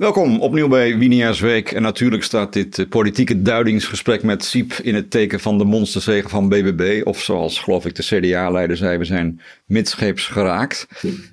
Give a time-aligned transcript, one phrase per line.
[0.00, 1.72] Welkom opnieuw bij Winia's Week.
[1.72, 6.30] En natuurlijk staat dit eh, politieke duidingsgesprek met Siep in het teken van de monsterzegen
[6.30, 7.06] van BBB.
[7.06, 10.86] Of zoals geloof ik de CDA-leider zei, we zijn midscheeps geraakt.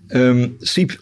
[0.08, 1.02] Um, Siep,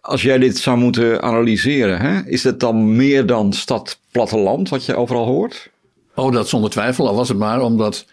[0.00, 4.96] als jij dit zou moeten analyseren, hè, is het dan meer dan stad-platteland wat je
[4.96, 5.70] overal hoort?
[6.14, 7.08] Oh, dat zonder twijfel.
[7.08, 8.06] Al was het maar omdat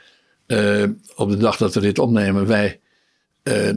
[0.48, 0.84] uh,
[1.16, 2.80] op de dag dat we dit opnemen wij
[3.44, 3.70] uh,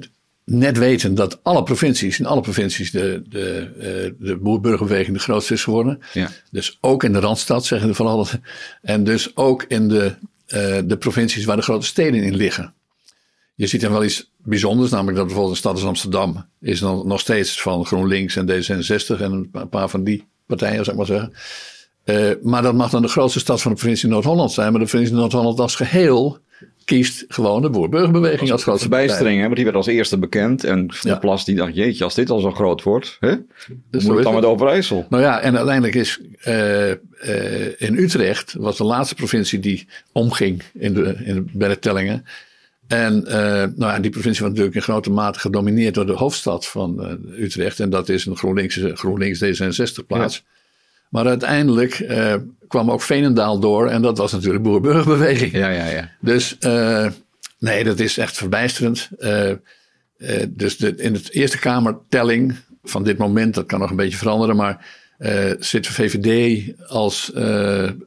[0.46, 5.54] net weten dat alle provincies, in alle provincies de, de, uh, de boerburgerbeweging de grootste
[5.54, 6.00] is geworden.
[6.12, 6.30] Ja.
[6.50, 8.26] Dus ook in de Randstad, zeggen de van alle.
[8.82, 10.14] En dus ook in de,
[10.48, 12.74] uh, de provincies waar de grote steden in liggen.
[13.54, 17.06] Je ziet dan wel iets bijzonders, namelijk dat bijvoorbeeld de stad als Amsterdam is dan
[17.06, 21.06] nog steeds van GroenLinks en D66 en een paar van die partijen, zou ik maar
[21.06, 21.32] zeggen.
[22.04, 24.72] Uh, maar dat mag dan de grootste stad van de provincie Noord-Holland zijn.
[24.72, 26.38] Maar de provincie Noord-Holland als geheel
[26.86, 29.36] kiest gewoon de boer-burgerbeweging als grootste verbijstering.
[29.36, 29.42] Hè?
[29.42, 30.64] Want die werd als eerste bekend.
[30.64, 31.18] En Van ja.
[31.18, 33.34] Plas die dacht, jeetje, als dit al zo groot wordt, hè?
[33.90, 35.06] Dus moet het dan met Overijssel?
[35.08, 36.96] Nou ja, en uiteindelijk is uh, uh,
[37.80, 42.24] in Utrecht, was de laatste provincie die omging in de, in de, bij de tellingen.
[42.86, 46.66] En uh, nou ja, die provincie was natuurlijk in grote mate gedomineerd door de hoofdstad
[46.66, 47.80] van Utrecht.
[47.80, 50.34] En dat is een GroenLinks, GroenLinks D66 plaats.
[50.36, 50.55] Ja.
[51.10, 52.34] Maar uiteindelijk uh,
[52.68, 55.52] kwam ook Veenendaal door en dat was natuurlijk boer-burgerbeweging.
[55.52, 56.10] Ja, ja, ja.
[56.20, 57.06] Dus uh,
[57.58, 59.08] nee, dat is echt verbijsterend.
[59.18, 59.52] Uh,
[60.48, 64.56] dus de, in de Eerste Kamertelling van dit moment, dat kan nog een beetje veranderen,
[64.56, 64.86] maar
[65.58, 67.32] zit de VVD als,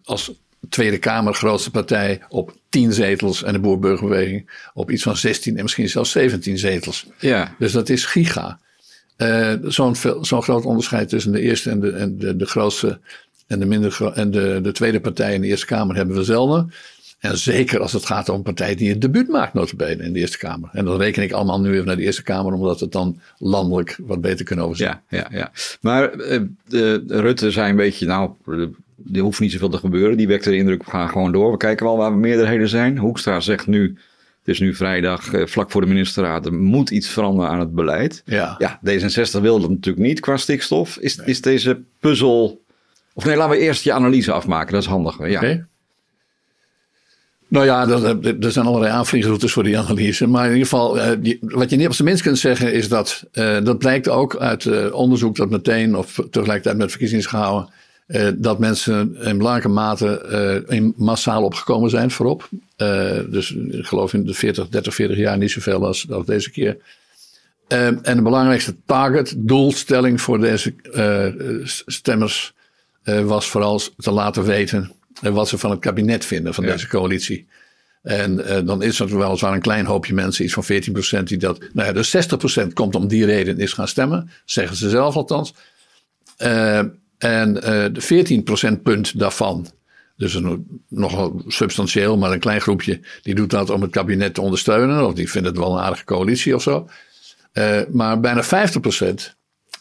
[0.03, 0.31] als
[0.69, 5.63] Tweede Kamer grootste partij op 10 zetels en de boer-burgerbeweging op iets van 16 en
[5.63, 7.05] misschien zelfs 17 zetels.
[7.19, 7.55] Ja.
[7.59, 8.59] Dus dat is giga.
[9.21, 12.99] Uh, Zo'n zo groot onderscheid tussen de eerste en de, en de, de grootste
[13.47, 16.71] en, de, minder, en de, de tweede partij in de Eerste Kamer hebben we zelden.
[17.19, 20.19] En zeker als het gaat om een partij die het debuut maakt, notabene, in de
[20.19, 20.69] Eerste Kamer.
[20.73, 23.19] En dan reken ik allemaal nu even naar de Eerste Kamer, omdat we het dan
[23.37, 24.87] landelijk wat beter kunnen overzien.
[24.87, 25.51] Ja, ja, ja.
[25.81, 28.31] Maar uh, de, Rutte zei een beetje, nou,
[29.13, 30.17] er hoeft niet zoveel te gebeuren.
[30.17, 31.51] Die wekte de indruk, we gaan gewoon door.
[31.51, 32.97] We kijken wel waar we meerderheden zijn.
[32.97, 33.97] Hoekstra zegt nu,
[34.49, 36.45] is nu vrijdag, eh, vlak voor de ministerraad.
[36.45, 38.21] Er moet iets veranderen aan het beleid.
[38.25, 40.97] Ja, ja D66 wil dat natuurlijk niet qua stikstof.
[40.97, 41.27] Is, nee.
[41.27, 42.61] is deze puzzel.
[43.13, 44.73] Of nee, laten we eerst je analyse afmaken.
[44.73, 45.29] Dat is handiger.
[45.29, 45.37] Ja.
[45.37, 45.65] Okay.
[47.47, 47.87] Nou ja,
[48.39, 50.27] er zijn allerlei aanvliegroutes voor die analyse.
[50.27, 53.23] Maar in ieder geval, uh, wat je niet op zijn minst kunt zeggen is dat,
[53.33, 57.69] uh, dat blijkt ook uit onderzoek dat meteen of tegelijkertijd met verkiezingen is gehouden,
[58.37, 62.49] dat mensen in belangrijke mate in massaal opgekomen zijn voorop.
[62.81, 66.51] Uh, dus ik geloof in de 40, 30, 40 jaar niet zoveel als, als deze
[66.51, 66.77] keer.
[67.67, 70.73] en de belangrijkste target, doelstelling voor deze
[71.85, 72.53] stemmers
[73.03, 74.91] was vooral te laten weten
[75.21, 76.71] wat ze van het kabinet vinden, van ja.
[76.71, 77.47] deze coalitie.
[78.01, 78.35] En
[78.65, 81.59] dan is er weliswaar een klein hoopje mensen, iets van 14% die dat.
[81.73, 82.15] Nou ja, dus
[82.63, 85.53] 60% komt om die reden is gaan stemmen, zeggen ze zelf althans.
[86.37, 86.77] Uh,
[87.17, 87.53] en
[87.93, 89.67] de 14 procentpunt daarvan,
[90.19, 94.41] dus een, nogal substantieel, maar een klein groepje, die doet dat om het kabinet te
[94.41, 95.05] ondersteunen.
[95.05, 96.89] Of die vindt het wel een aardige coalitie of zo.
[97.53, 99.35] Uh, maar bijna 50 procent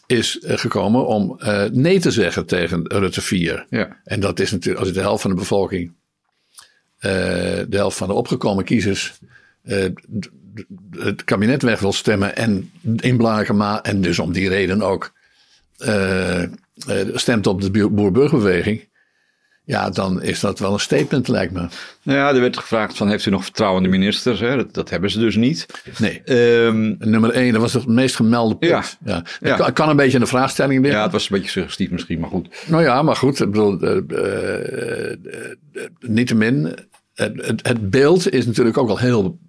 [0.05, 1.39] is uh, gekomen om
[1.71, 3.65] nee te zeggen tegen Rutte 4.
[3.69, 3.97] Ja.
[4.03, 5.93] En dat is natuurlijk, als je de helft van de bevolking,
[6.99, 9.19] de helft van de opgekomen kiezers,
[10.91, 15.13] het kabinet weg wil stemmen en in belangrijke mate, en dus om die reden ook
[17.13, 18.88] stemt op de boer-burgerbeweging.
[19.69, 21.67] Ja, dan is dat wel een statement, lijkt me.
[22.03, 24.39] Nou ja, er werd gevraagd van, heeft u nog vertrouwende ministers?
[24.39, 24.55] Hè?
[24.55, 25.65] Dat, dat, hebben ze dus niet.
[25.97, 26.21] Nee.
[26.65, 28.97] Um, Nummer één, dat was het meest gemelde punt.
[29.05, 29.13] Ja.
[29.13, 29.23] ja.
[29.39, 29.55] ja.
[29.55, 30.97] Kan, kan, een beetje in de vraagstelling liggen.
[30.97, 32.49] Ja, het was een beetje suggestief misschien, maar goed.
[32.67, 33.39] Nou ja, maar goed.
[33.39, 36.75] Ik bedoel, uh, uh, niettemin,
[37.13, 39.39] het, het, het beeld is natuurlijk ook al heel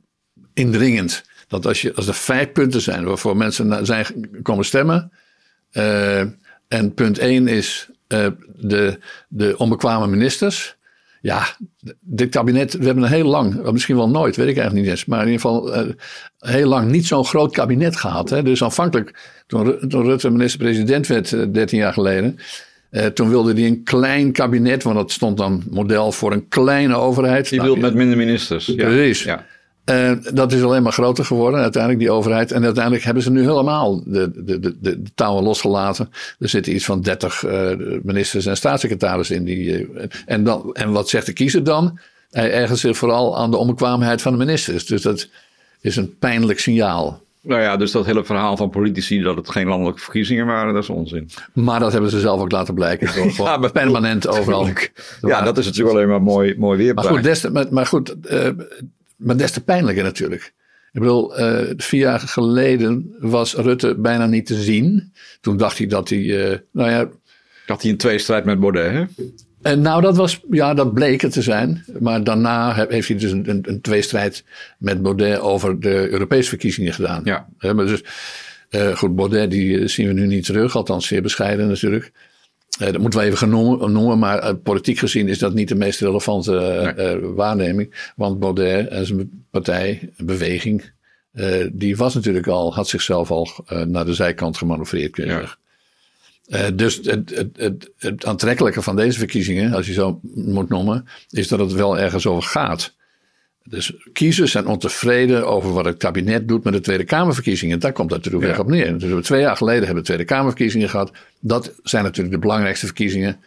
[0.55, 1.25] indringend.
[1.49, 4.07] Dat als, je, als er vijf punten zijn waarvoor mensen zijn
[4.43, 5.13] komen stemmen...
[6.69, 8.26] En punt 1 is uh,
[8.56, 8.98] de,
[9.28, 10.78] de onbekwame ministers.
[11.22, 11.43] Ja,
[12.00, 15.04] dit kabinet, we hebben een heel lang, misschien wel nooit, weet ik eigenlijk niet eens.
[15.04, 15.93] Maar in ieder geval uh,
[16.38, 18.30] heel lang niet zo'n groot kabinet gehad.
[18.30, 18.42] Hè.
[18.42, 22.39] Dus aanvankelijk, toen, toen Rutte minister-president werd, uh, 13 jaar geleden.
[22.91, 26.95] Uh, toen wilde hij een klein kabinet, want dat stond dan model voor een kleine
[26.95, 27.48] overheid.
[27.48, 28.66] Die nou, wil met minder ministers.
[28.66, 28.74] Ja.
[28.74, 29.22] Precies.
[29.22, 29.47] Ja.
[29.91, 32.53] Uh, dat is alleen maar groter geworden, uiteindelijk, die overheid.
[32.53, 36.10] En uiteindelijk hebben ze nu helemaal de, de, de, de touwen losgelaten.
[36.39, 37.71] Er zitten iets van 30 uh,
[38.03, 39.89] ministers en staatssecretarissen in die.
[39.89, 41.98] Uh, en, dan, en wat zegt de kiezer dan?
[42.31, 44.87] Hij ergert zich vooral aan de onbekwaamheid van de ministers.
[44.87, 45.28] Dus dat
[45.81, 47.22] is een pijnlijk signaal.
[47.42, 50.83] Nou ja, dus dat hele verhaal van politici dat het geen landelijke verkiezingen waren, dat
[50.83, 51.31] is onzin.
[51.53, 53.09] Maar dat hebben ze zelf ook laten blijken.
[53.37, 54.69] Ja, maar permanent overal.
[55.21, 56.95] Ja, dat is natuurlijk alleen maar mooi, mooi weer.
[56.95, 58.15] Maar goed, des, maar, maar goed
[59.21, 60.53] maar des te pijnlijker natuurlijk.
[60.93, 65.13] Ik bedoel, uh, vier jaar geleden was Rutte bijna niet te zien.
[65.41, 67.09] Toen dacht hij dat hij, uh, nou ja...
[67.67, 69.25] Had hij een tweestrijd met Baudet, hè?
[69.63, 71.84] En nou, dat, was, ja, dat bleek het te zijn.
[71.99, 74.45] Maar daarna heeft hij dus een, een, een tweestrijd
[74.78, 77.21] met Baudet over de Europese verkiezingen gedaan.
[77.25, 77.49] Ja.
[77.59, 78.03] maar dus,
[78.71, 82.13] uh, goed, Baudet die zien we nu niet terug, althans zeer bescheiden natuurlijk.
[82.81, 83.51] Uh, dat moeten we even gaan
[83.93, 86.53] noemen, maar uh, politiek gezien is dat niet de meest relevante
[86.97, 87.21] nee.
[87.21, 88.13] waarneming.
[88.17, 90.93] Want Baudet en zijn partij, beweging,
[91.72, 93.49] die was natuurlijk al, had zichzelf al
[93.87, 95.59] naar de zijkant gemanoeuvreerd ja.
[96.51, 101.07] Uh, dus het, het, het, het, aantrekkelijke van deze verkiezingen, als je zo moet noemen,
[101.28, 102.95] is dat het wel ergens over gaat.
[103.71, 107.81] Dus kiezers zijn ontevreden over wat het kabinet doet met de Tweede Kamerverkiezingen.
[107.81, 108.51] Daar komt dat natuurlijk ja.
[108.51, 108.99] weg op neer.
[108.99, 111.13] Dus we twee jaar geleden hebben we Tweede Kamerverkiezingen gehad.
[111.41, 113.41] Dat zijn natuurlijk de belangrijkste verkiezingen.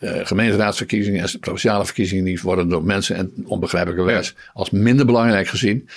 [0.00, 4.50] Uh, gemeenteraadsverkiezingen en provinciale verkiezingen, die worden door mensen en onbegrijpelijke wijze ja.
[4.52, 5.88] als minder belangrijk gezien.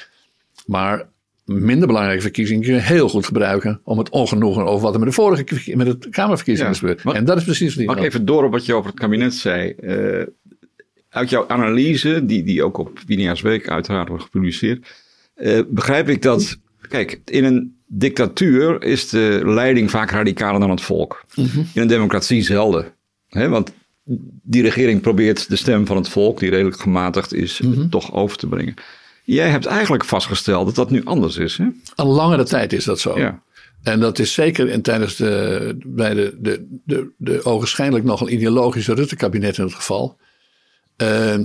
[0.66, 1.08] Maar
[1.46, 5.10] minder belangrijke verkiezingen kun je heel goed gebruiken om het ongenoegen over wat er met
[5.10, 7.02] de vorige met het Kamerverkiezingen is gebeurd.
[7.04, 9.34] En dat is precies wat Mag ik even door op wat je over het kabinet
[9.34, 9.74] zei?
[9.82, 10.26] Uh,
[11.10, 14.88] uit jouw analyse, die, die ook op Winia's Week uiteraard wordt gepubliceerd,
[15.36, 16.58] uh, begrijp ik dat,
[16.90, 21.26] kijk, in een dictatuur is de leiding vaak radicaler dan het volk.
[21.36, 21.68] Mm -hmm.
[21.74, 22.94] In een democratie zelden.
[23.28, 23.50] Hè?
[23.50, 23.72] Want
[24.44, 27.90] die regering probeert de stem van het volk, die redelijk gematigd is, mm -hmm.
[27.90, 28.74] toch over te brengen.
[29.24, 31.58] Jij hebt eigenlijk vastgesteld dat dat nu anders is.
[31.58, 31.66] Hè?
[31.96, 33.20] Al langere tijd is dat zo.
[33.20, 33.42] Ja.
[33.84, 38.94] En dat is zeker in, tijdens de, bij de, de, de, de ogenschijnlijk nogal ideologische
[38.94, 40.18] Rutte-kabinet in het geval.
[41.02, 41.36] Uh,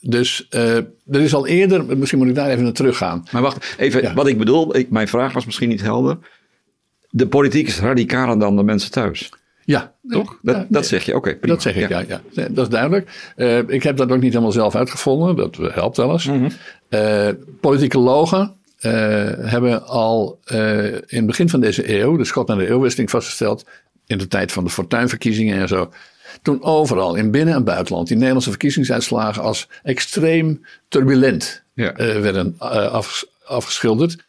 [0.00, 3.26] dus uh, er is al eerder, misschien moet ik daar even naar teruggaan.
[3.30, 4.14] Maar wacht, even, ja.
[4.14, 6.18] wat ik bedoel, ik, mijn vraag was misschien niet helder.
[7.10, 9.30] De politiek is radicaler dan de mensen thuis.
[9.64, 10.38] Ja, toch?
[10.42, 11.28] Dat, ja, dat zeg je, oké.
[11.28, 12.04] Okay, dat zeg ik, ja.
[12.08, 12.48] ja, ja.
[12.50, 13.32] Dat is duidelijk.
[13.36, 16.26] Uh, ik heb dat ook niet helemaal zelf uitgevonden, dat helpt wel eens.
[16.26, 16.50] Mm -hmm.
[16.88, 17.28] uh,
[17.60, 18.56] politicologen
[19.40, 20.38] hebben al
[21.06, 23.66] in het begin van deze eeuw, de schot naar de eeuwwisseling vastgesteld,
[24.06, 25.90] in de tijd van de fortuinverkiezingen en zo,
[26.42, 31.92] toen overal in binnen- en buitenland die Nederlandse verkiezingsuitslagen als extreem turbulent ja.
[31.96, 34.26] werden af, afgeschilderd.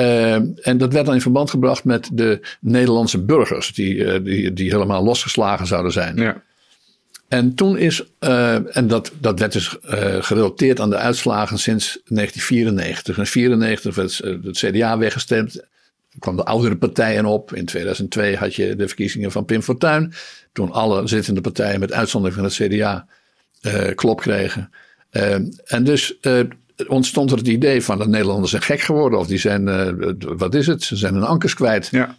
[0.00, 0.34] Uh,
[0.66, 4.70] en dat werd dan in verband gebracht met de Nederlandse burgers, die, uh, die, die
[4.70, 6.16] helemaal losgeslagen zouden zijn.
[6.16, 6.42] Ja.
[7.28, 9.76] En toen is, uh, en dat, dat werd dus
[10.20, 13.16] gerelateerd aan de uitslagen sinds 1994.
[13.16, 15.54] In 1994 werd het CDA weggestemd.
[16.10, 17.54] Er kwam de oudere partijen op.
[17.54, 20.12] In 2002 had je de verkiezingen van Pim Fortuyn.
[20.52, 23.06] Toen alle zittende partijen, met uitzondering van het CDA,
[23.94, 24.70] klop kregen.
[25.64, 26.18] en dus
[26.88, 29.18] ontstond er het idee van de Nederlanders zijn gek geworden.
[29.18, 31.88] Of die zijn, uh, wat is het, ze zijn hun ankers kwijt.
[31.90, 32.16] Ja.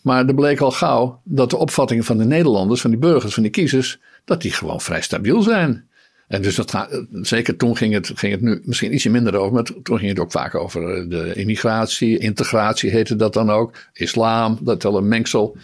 [0.00, 3.42] Maar er bleek al gauw dat de opvattingen van de Nederlanders, van die burgers, van
[3.42, 5.88] die kiezers, dat die gewoon vrij stabiel zijn.
[6.28, 9.62] En dus dat zeker toen ging het, ging het nu misschien ietsje minder over, maar
[9.82, 14.82] toen ging het ook vaak over de immigratie, integratie heette dat dan ook, islam, dat
[14.82, 15.56] wel een mengsel.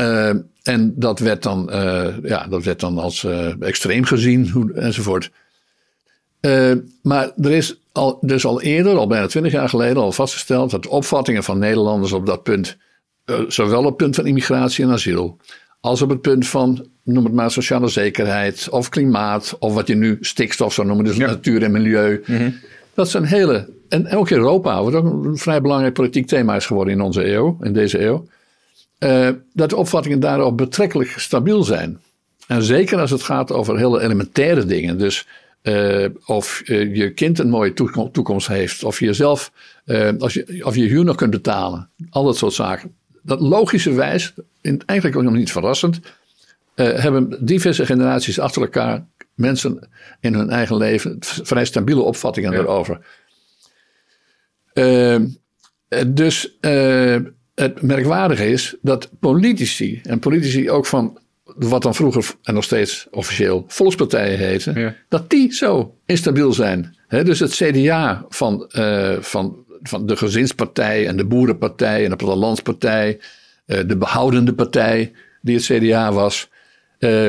[0.00, 0.28] Uh,
[0.62, 5.30] en dat werd dan, uh, ja, dat werd dan als uh, extreem gezien hoe, enzovoort.
[7.02, 10.82] Maar er is al, dus al eerder, al bijna twintig jaar geleden, al vastgesteld dat
[10.82, 12.76] de opvattingen van Nederlanders op dat punt,
[13.48, 15.36] zowel op het punt van immigratie en asiel,
[15.80, 19.94] als op het punt van, noem het maar, sociale zekerheid of klimaat, of wat je
[19.94, 21.26] nu stikstof zou noemen, dus ja.
[21.26, 22.22] natuur en milieu.
[22.26, 22.54] Mm -hmm.
[22.94, 26.94] Dat zijn hele, en ook Europa, wat ook een vrij belangrijk politiek thema is geworden
[26.94, 28.26] in onze eeuw, in deze eeuw,
[28.98, 32.00] uh, dat de opvattingen daarop betrekkelijk stabiel zijn.
[32.46, 34.98] En zeker als het gaat over hele elementaire dingen.
[34.98, 35.26] Dus
[35.62, 37.72] uh, of uh, je kind een mooie
[38.12, 38.84] toekomst heeft.
[38.84, 39.52] Of je zelf,
[39.86, 41.90] uh, als je, of je huur nog kunt betalen.
[42.10, 42.94] Al dat soort zaken.
[43.22, 46.00] Dat logischerwijs, in, eigenlijk ook nog niet verrassend,
[46.74, 49.88] hebben diverse generaties achter elkaar mensen
[50.20, 52.56] in hun eigen leven vrij stabiele opvattingen ja.
[52.56, 53.00] daarover.
[56.06, 56.58] dus
[57.58, 63.06] het merkwaardige is dat politici, en politici ook van wat dan vroeger en nog steeds
[63.10, 64.94] officieel volkspartijen heten, ja.
[65.08, 66.96] dat die zo instabiel zijn.
[67.06, 72.16] He, dus het CDA van, uh, van, van de gezinspartij en de boerenpartij en de
[72.16, 73.20] plattelandspartij,
[73.66, 75.12] uh, de behoudende partij
[75.42, 76.48] die het CDA was.
[76.98, 77.28] Uh,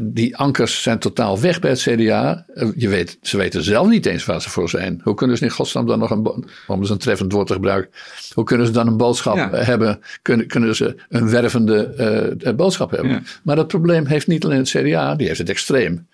[0.00, 2.46] die ankers zijn totaal weg bij het CDA.
[2.76, 5.00] Je weet, ze weten zelf niet eens waar ze voor zijn.
[5.02, 7.90] Hoe kunnen ze in godsnaam dan nog een, om eens een treffend woord te gebruiken,
[8.34, 9.50] hoe kunnen ze dan een boodschap ja.
[9.50, 10.00] hebben?
[10.22, 13.10] Kunnen, kunnen ze een wervende uh, boodschap hebben?
[13.10, 13.22] Ja.
[13.42, 16.06] Maar dat probleem heeft niet alleen het CDA, die heeft het extreem.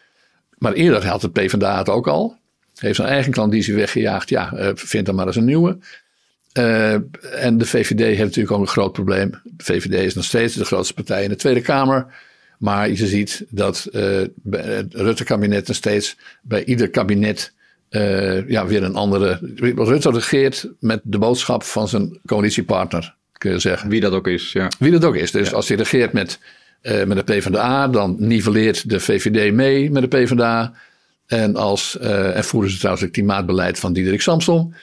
[0.58, 2.36] Maar eerder had het PvdA het ook al.
[2.78, 4.28] Heeft zijn eigen klandizie weggejaagd.
[4.28, 5.78] Ja, uh, vind dan maar eens een nieuwe.
[6.58, 6.92] Uh,
[7.44, 9.30] en de VVD heeft natuurlijk ook een groot probleem.
[9.44, 12.06] De VVD is nog steeds de grootste partij in de Tweede Kamer.
[12.58, 17.52] Maar je ziet dat uh, het Rutte-kabinet steeds bij ieder kabinet
[17.90, 19.38] uh, ja, weer een andere.
[19.74, 23.88] Rutte regeert met de boodschap van zijn coalitiepartner, kun je zeggen.
[23.88, 24.68] Wie dat ook is, ja.
[24.78, 25.30] Wie dat ook is.
[25.30, 25.54] Dus ja.
[25.54, 26.38] als hij regeert met,
[26.82, 27.88] uh, met de PvdA.
[27.88, 30.72] Dan nivelleert de VVD mee met de PvdA.
[31.26, 34.74] En, als, en voeren ze trouwens het klimaatbeleid van Diederik Samson.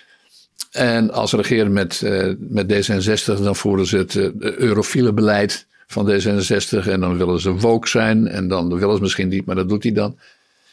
[0.71, 2.01] En als ze regeren met,
[2.37, 6.87] met D66, dan voeren ze het eurofiele beleid van D66.
[6.87, 8.27] En dan willen ze woke zijn.
[8.27, 10.17] En dan willen ze misschien niet, maar dat doet hij dan.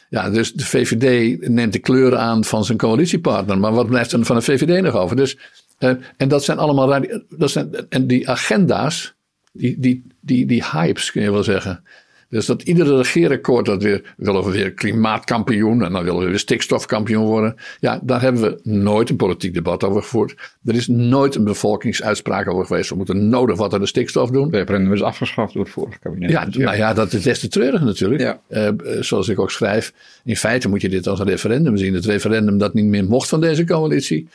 [0.09, 3.57] Ja, dus de VVD neemt de kleur aan van zijn coalitiepartner.
[3.57, 5.15] Maar wat blijft er van de VVD nog over?
[5.15, 5.37] Dus,
[5.79, 7.01] uh, en dat zijn allemaal.
[7.29, 9.13] Dat zijn, en die agenda's,
[9.51, 11.83] die, die, die, die hypes kun je wel zeggen.
[12.33, 16.39] Dus dat iedere regeerakkoord dat weer willen we weer klimaatkampioen en dan willen we weer
[16.39, 17.55] stikstofkampioen worden.
[17.79, 20.57] Ja, daar hebben we nooit een politiek debat over gevoerd.
[20.65, 22.89] Er is nooit een bevolkingsuitspraak over geweest.
[22.89, 24.45] We moeten nodig wat aan de stikstof doen.
[24.45, 26.29] Het referendum is afgeschaft door het vorige kabinet.
[26.29, 28.21] Ja, nou ja, dat is des te treurig natuurlijk.
[28.21, 28.41] Ja.
[28.49, 29.93] Uh, zoals ik ook schrijf.
[30.23, 31.93] In feite moet je dit als een referendum zien.
[31.93, 34.27] Het referendum dat niet meer mocht van deze coalitie.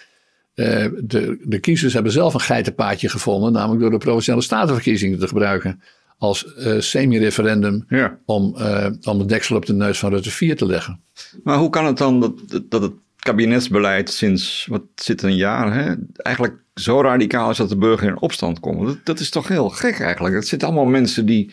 [0.55, 5.29] Uh, de, de kiezers hebben zelf een geitenpaadje gevonden, namelijk door de provinciale statenverkiezingen te
[5.29, 5.81] gebruiken
[6.19, 8.19] als uh, semi-referendum ja.
[8.25, 11.01] om, uh, om de deksel op de neus van Rutte 4 te leggen.
[11.45, 12.33] Maar hoe kan het dan dat,
[12.69, 17.77] dat het kabinetsbeleid sinds, wat zit een jaar, hè, eigenlijk zo radicaal is dat de
[17.77, 18.87] burger in opstand komt?
[18.87, 20.35] Dat, dat is toch heel gek eigenlijk.
[20.35, 21.53] Het zitten allemaal mensen die,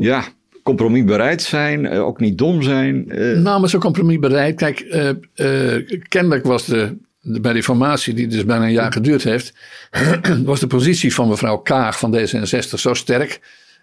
[0.00, 0.24] ja,
[0.62, 3.04] compromisbereid zijn, uh, ook niet dom zijn.
[3.42, 4.56] Nou, maar zo compromisbereid.
[4.56, 4.86] Kijk,
[6.08, 9.54] kennelijk was de, de, bij de formatie, die dus bijna een jaar geduurd heeft,
[10.44, 13.40] was de positie van mevrouw Kaag van D66 zo sterk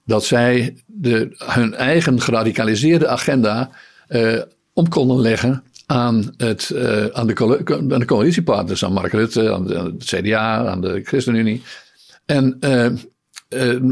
[0.08, 3.70] dat zij de, hun eigen geradicaliseerde agenda
[4.10, 4.42] uh,
[4.74, 9.68] om konden leggen aan, het, uh, aan, de, aan de coalitiepartners, aan Mark Rutte, aan,
[9.68, 11.62] de, het CDA, aan de ChristenUnie.
[12.26, 12.86] En uh,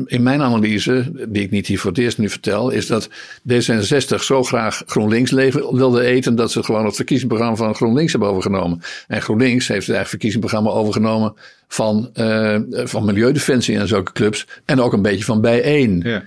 [0.05, 3.09] in mijn analyse, die ik niet hier voor het eerst nu vertel, is dat
[3.53, 8.81] D66 zo graag GroenLinks wilde eten dat ze gewoon het verkiezingsprogramma van GroenLinks hebben overgenomen.
[9.07, 11.33] En GroenLinks heeft het eigen verkiezingsprogramma overgenomen
[11.67, 14.47] van, uh, van Milieudefensie en zulke clubs.
[14.65, 16.01] En ook een beetje van bijeen.
[16.03, 16.23] Ja.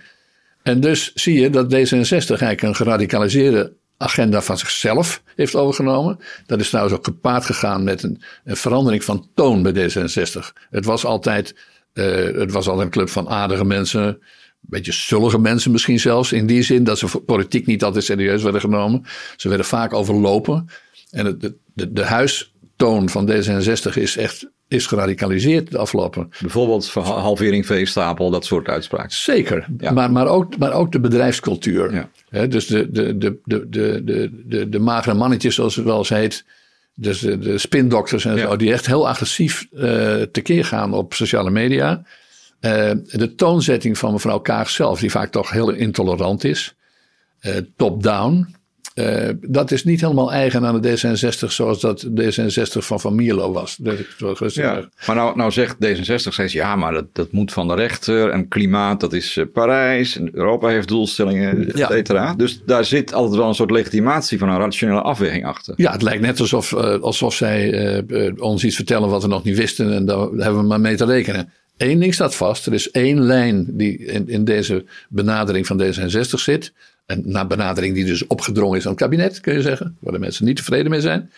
[0.63, 1.71] En dus zie je dat D66
[2.11, 6.19] eigenlijk een geradicaliseerde agenda van zichzelf heeft overgenomen.
[6.47, 10.53] Dat is trouwens ook gepaard gegaan met een, een verandering van toon bij D66.
[10.71, 11.55] Het was altijd
[11.95, 14.03] uh, het was al een club van aardige mensen.
[14.03, 14.19] Een
[14.61, 16.33] beetje zullige mensen misschien zelfs.
[16.33, 19.05] In die zin dat ze politiek niet altijd serieus werden genomen.
[19.37, 20.69] Ze werden vaak overlopen.
[21.11, 22.03] En het, de, de, de
[22.79, 26.31] huistoon van D66 is echt is geradicaliseerd de afgelopen.
[26.41, 29.11] Bijvoorbeeld halvering veestapel, dat soort uitspraken.
[29.11, 29.91] Zeker, ja.
[29.91, 31.95] maar, maar, ook, maar ook de bedrijfscultuur.
[31.95, 32.11] Ja.
[32.29, 36.09] He, dus de, de, de, de, de, de, de magere mannetjes, zoals het wel eens
[36.09, 36.45] heet.
[36.95, 41.51] Dus de, de spindokters en zo, die echt heel agressief uh, tekeer gaan op sociale
[41.51, 42.03] media.
[42.61, 46.75] Uh, de toonzetting van mevrouw Kaag zelf, die vaak toch heel intolerant is.
[47.43, 48.57] Uh, Top-down.
[48.99, 53.53] Uh, dat is niet helemaal eigen aan de D66 zoals dat D66 van Van Mierlo
[53.53, 53.77] was.
[53.77, 53.95] Dat
[54.55, 58.31] ja, maar nou, nou zegt D66 steeds, ja, maar dat, dat moet van de rechter
[58.31, 60.17] en klimaat, dat is uh, Parijs.
[60.17, 62.35] En Europa heeft doelstellingen, et cetera.
[62.35, 65.75] Dus daar zit altijd wel een soort legitimatie van een rationele afweging achter.
[65.77, 67.57] Ja, het lijkt net alsof, uh, alsof zij
[68.39, 71.05] ons iets vertellen wat we nog niet wisten en daar hebben we maar mee te
[71.05, 71.53] rekenen.
[71.77, 76.35] Eén ding staat vast, er is één lijn die in, in deze benadering van D66
[76.35, 76.73] zit.
[77.09, 79.97] En na benadering die dus opgedrongen is aan het kabinet, kun je zeggen.
[80.01, 81.31] Waar de mensen niet tevreden mee zijn.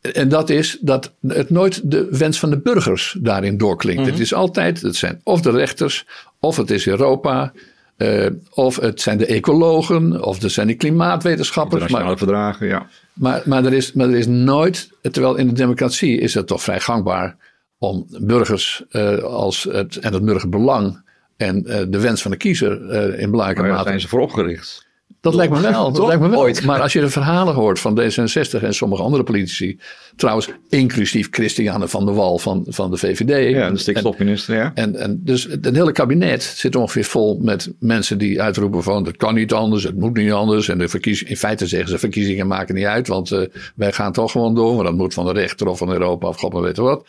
[0.00, 4.06] En dat is dat het nooit de wens van de burgers daarin doorklinkt.
[4.06, 6.06] Het is altijd, het zijn of de rechters,
[6.40, 7.52] of het is Europa,
[7.96, 11.82] uh, of het zijn de ecologen, of het zijn de klimaatwetenschappers.
[11.82, 12.86] Internationale verdragen, ja.
[13.12, 16.62] Maar, maar, er is, maar er is nooit, terwijl in de democratie is het toch
[16.62, 17.36] vrij gangbaar
[17.78, 21.08] om burgers uh, als het, en het burgerbelang
[21.40, 23.74] en uh, de wens van de kiezer uh, in belangrijke mate.
[23.74, 24.88] Daar zijn ze voor opgericht.
[25.20, 25.92] Dat lijkt me wel.
[25.92, 26.38] Dat lijkt me wel.
[26.40, 26.64] Ooit.
[26.70, 29.78] Maar als je de verhalen hoort van D66 en sommige andere politici,
[30.16, 33.54] trouwens inclusief Christiane van der Wal van, van de VVD.
[33.54, 34.70] Ja, de stikstofminister, ja.
[34.74, 39.16] En, en dus het hele kabinet zit ongeveer vol met mensen die uitroepen van het
[39.16, 40.68] kan niet anders, het moet niet anders.
[40.68, 40.88] En de
[41.26, 43.40] in feite zeggen ze verkiezingen maken niet uit, want uh,
[43.74, 46.36] wij gaan toch gewoon door, maar dat moet van de rechter of van Europa of
[46.36, 47.06] god maar weet wat.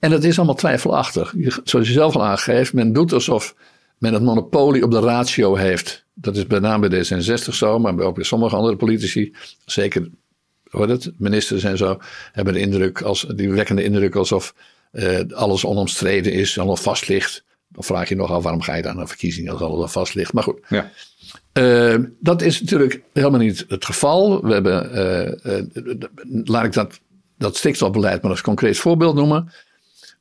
[0.00, 1.34] En dat is allemaal twijfelachtig.
[1.64, 3.54] Zoals je zelf al aangeeft, men doet alsof
[3.98, 6.04] men het monopolie op de ratio heeft.
[6.14, 10.10] Dat is bij name bij D66 zo, maar ook bij sommige andere politici, zeker
[10.70, 11.98] hoor het, ministers en zo,
[12.32, 14.54] hebben de indruk, als, die wekken de indruk alsof
[14.92, 17.44] uh, alles onomstreden is, allemaal vast ligt.
[17.68, 20.14] Dan vraag je nog af waarom ga je dan naar verkiezingen als alles al vast
[20.14, 20.32] ligt.
[20.32, 20.58] Maar goed.
[20.68, 20.90] Ja.
[21.52, 24.42] Uh, dat is natuurlijk helemaal niet het geval.
[24.42, 24.90] We hebben,
[25.44, 27.00] uh, laat ik dat,
[27.38, 29.52] dat stikstofbeleid maar als concreet voorbeeld noemen.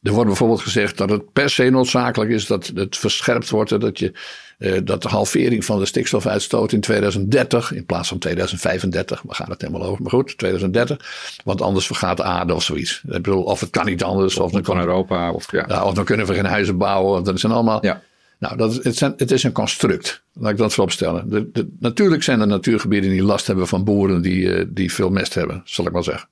[0.01, 3.81] Er wordt bijvoorbeeld gezegd dat het per se noodzakelijk is dat het verscherpt wordt.
[3.81, 4.13] Dat, je,
[4.59, 9.49] uh, dat de halvering van de stikstofuitstoot in 2030, in plaats van 2035, we gaan
[9.49, 11.39] het helemaal over, maar goed, 2030.
[11.43, 13.01] Want anders vergaat de aarde of zoiets.
[13.05, 14.37] Ik bedoel, of het kan niet anders.
[14.37, 15.31] Of, of dan kan Europa.
[15.31, 15.65] Of, ja.
[15.67, 15.83] ja.
[15.83, 17.23] of dan kunnen we geen huizen bouwen.
[17.23, 17.85] Dat zijn allemaal.
[17.85, 18.01] Ja.
[18.39, 20.23] Nou, dat is, het, zijn, het is een construct.
[20.33, 21.29] Laat ik dat voorop stellen.
[21.29, 25.09] De, de, natuurlijk zijn er natuurgebieden die last hebben van boeren die, eh, die veel
[25.09, 26.29] mest hebben, zal ik maar zeggen.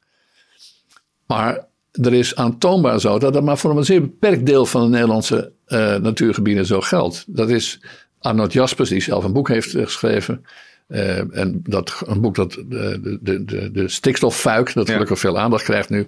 [1.26, 1.66] Maar
[2.02, 5.52] er is aantoonbaar zo dat dat maar voor een zeer beperkt deel van de Nederlandse
[5.68, 7.26] uh, natuurgebieden zo geldt.
[7.28, 7.80] Dat is
[8.20, 10.46] Arnold Jaspers, die zelf een boek heeft geschreven.
[10.88, 15.64] Uh, en dat, een boek dat de, de, de, de stikstoffuik, dat gelukkig veel aandacht
[15.64, 16.08] krijgt nu.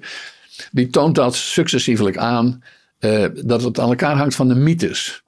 [0.72, 2.64] Die toont dat successievelijk aan
[3.00, 5.24] uh, dat het aan elkaar hangt van de mythes.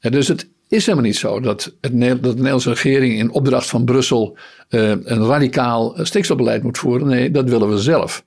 [0.00, 3.68] En dus het is helemaal niet zo dat, het, dat de Nederlandse regering in opdracht
[3.68, 4.36] van Brussel
[4.68, 7.06] uh, een radicaal stikstofbeleid moet voeren.
[7.06, 8.24] Nee, dat willen we zelf.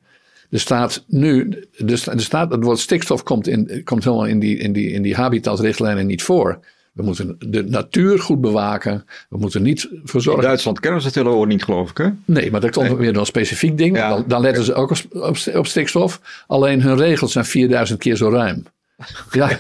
[0.50, 4.74] Er staat nu, er staat, het woord stikstof komt, in, komt helemaal in die, in
[4.74, 6.60] die, in die habitatrichtlijnen niet voor.
[6.96, 9.06] We moeten de natuur goed bewaken.
[9.30, 10.42] We moeten niet verzorgen.
[10.42, 11.98] In Duitsland kennen ze het helemaal niet, geloof ik.
[11.98, 12.10] Hè?
[12.26, 12.98] Nee, maar dat komt nee.
[12.98, 13.98] weer een specifiek ding.
[13.98, 14.10] Ja.
[14.10, 16.44] Dan, dan, letten ze ook op, op, stikstof.
[16.48, 18.64] Alleen hun regels zijn 4000 keer zo ruim.
[19.32, 19.60] Ja.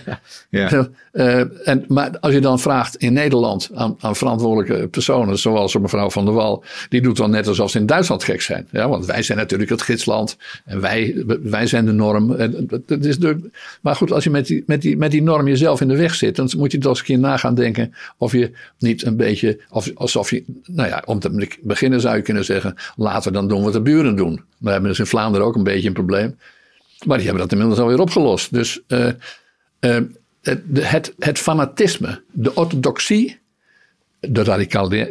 [0.50, 0.89] ja.
[1.12, 6.10] Uh, en, maar als je dan vraagt in Nederland aan, aan, verantwoordelijke personen, zoals mevrouw
[6.10, 8.68] Van der Wal, die doet dan net alsof ze in Duitsland gek zijn.
[8.72, 12.32] Ja, want wij zijn natuurlijk het gidsland en wij, wij zijn de norm.
[12.36, 13.50] En, dat is de,
[13.82, 16.15] maar goed, als je met die, met, die, met die norm jezelf in de weg
[16.15, 19.18] zit, dan moet je toch eens een keer na gaan denken of je niet een
[19.18, 23.38] beetje, of, alsof je, nou ja, om te beginnen zou je kunnen zeggen, laten we
[23.38, 24.44] dan doen wat de buren doen.
[24.58, 26.36] We hebben dus in Vlaanderen ook een beetje een probleem.
[27.06, 28.54] Maar die hebben dat inmiddels alweer opgelost.
[28.54, 29.10] Dus uh,
[29.80, 29.98] uh,
[30.42, 33.40] het, het, het, fanatisme, de orthodoxie,
[34.20, 34.44] de,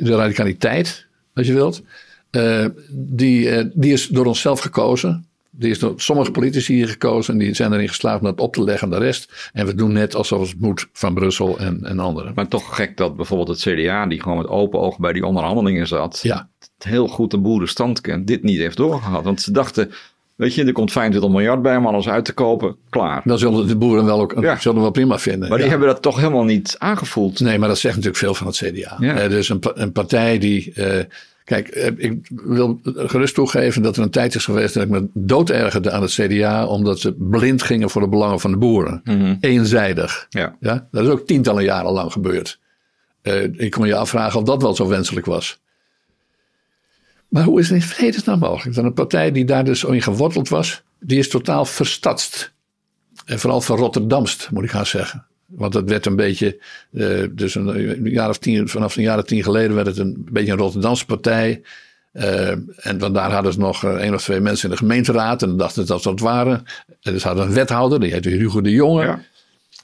[0.00, 1.82] de radicaliteit, als je wilt,
[2.30, 5.26] uh, die, die is door onszelf gekozen.
[5.56, 8.52] Die is door sommige politici hier gekozen en die zijn erin geslaagd om dat op
[8.52, 9.50] te leggen aan de rest.
[9.52, 12.32] En we doen net alsof het moet van Brussel en, en anderen.
[12.34, 15.86] Maar toch gek dat bijvoorbeeld het CDA, die gewoon met open ogen bij die onderhandelingen
[15.86, 16.48] zat, ja.
[16.78, 19.24] heel goed de boerenstand kent, dit niet heeft doorgehad.
[19.24, 19.90] Want ze dachten,
[20.34, 22.76] Weet je, er komt 25 miljard bij om alles uit te kopen.
[22.90, 23.22] Klaar.
[23.24, 24.56] Dan zullen de boeren wel, ook, ja.
[24.56, 25.48] zullen wel prima vinden.
[25.48, 25.70] Maar die ja.
[25.70, 27.40] hebben dat toch helemaal niet aangevoeld.
[27.40, 28.96] Nee, maar dat zegt natuurlijk veel van het CDA.
[28.98, 29.24] Ja.
[29.24, 30.72] Uh, dus een, een, partij die.
[30.76, 30.86] Uh,
[31.44, 35.06] kijk, uh, ik wil gerust toegeven dat er een tijd is geweest dat ik me
[35.12, 36.66] doodergerde aan het CDA.
[36.66, 39.00] omdat ze blind gingen voor de belangen van de boeren.
[39.04, 39.36] Mm -hmm.
[39.40, 40.26] Eenzijdig.
[40.28, 40.56] Ja.
[40.60, 40.88] Ja?
[40.90, 42.58] Dat is ook tientallen jaren lang gebeurd.
[43.52, 45.62] ik kon je afvragen of dat wel zo wenselijk was.
[47.34, 50.48] Maar hoe is het in vredesnaam mogelijk dat een partij die daar dus in geworteld
[50.48, 52.52] was, die is totaal verstadst.
[53.24, 55.26] En vooral van Rotterdamst, moet ik gaan zeggen.
[55.46, 59.24] Want het werd een beetje, uh, dus een, jaar of tien, vanaf een jaar of
[59.24, 61.62] tien geleden werd het een beetje een Rotterdamse partij.
[62.12, 65.42] Uh, en vandaar hadden ze nog één of twee mensen in de gemeenteraad.
[65.42, 66.64] En dachten ze dat ze dat waren.
[67.02, 69.02] En dus hadden een wethouder, die heette Hugo de Jonge.
[69.02, 69.20] Ja.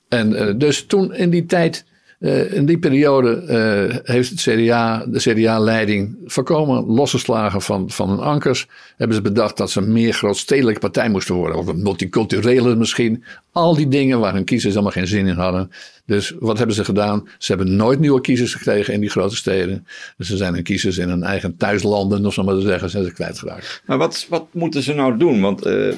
[0.09, 1.85] En uh, dus toen in die tijd
[2.21, 8.19] uh, in die periode uh, heeft het CDA, de CDA-leiding voorkomen losgeslagen van, van hun
[8.19, 8.67] ankers.
[8.97, 11.59] Hebben ze bedacht dat ze een meer grootstedelijke partij moesten worden.
[11.59, 13.25] Of een multiculturele misschien.
[13.53, 15.71] Al die dingen waar hun kiezers helemaal geen zin in hadden.
[16.07, 17.29] Dus wat hebben ze gedaan?
[17.39, 19.87] Ze hebben nooit nieuwe kiezers gekregen in die grote steden.
[20.17, 23.05] Dus ze zijn hun kiezers in hun eigen thuislanden, of zo maar te zeggen, zijn
[23.05, 23.83] ze kwijtgeraakt.
[23.87, 25.41] Maar wat, wat moeten ze nou doen?
[25.41, 25.67] Want...
[25.67, 25.93] Uh...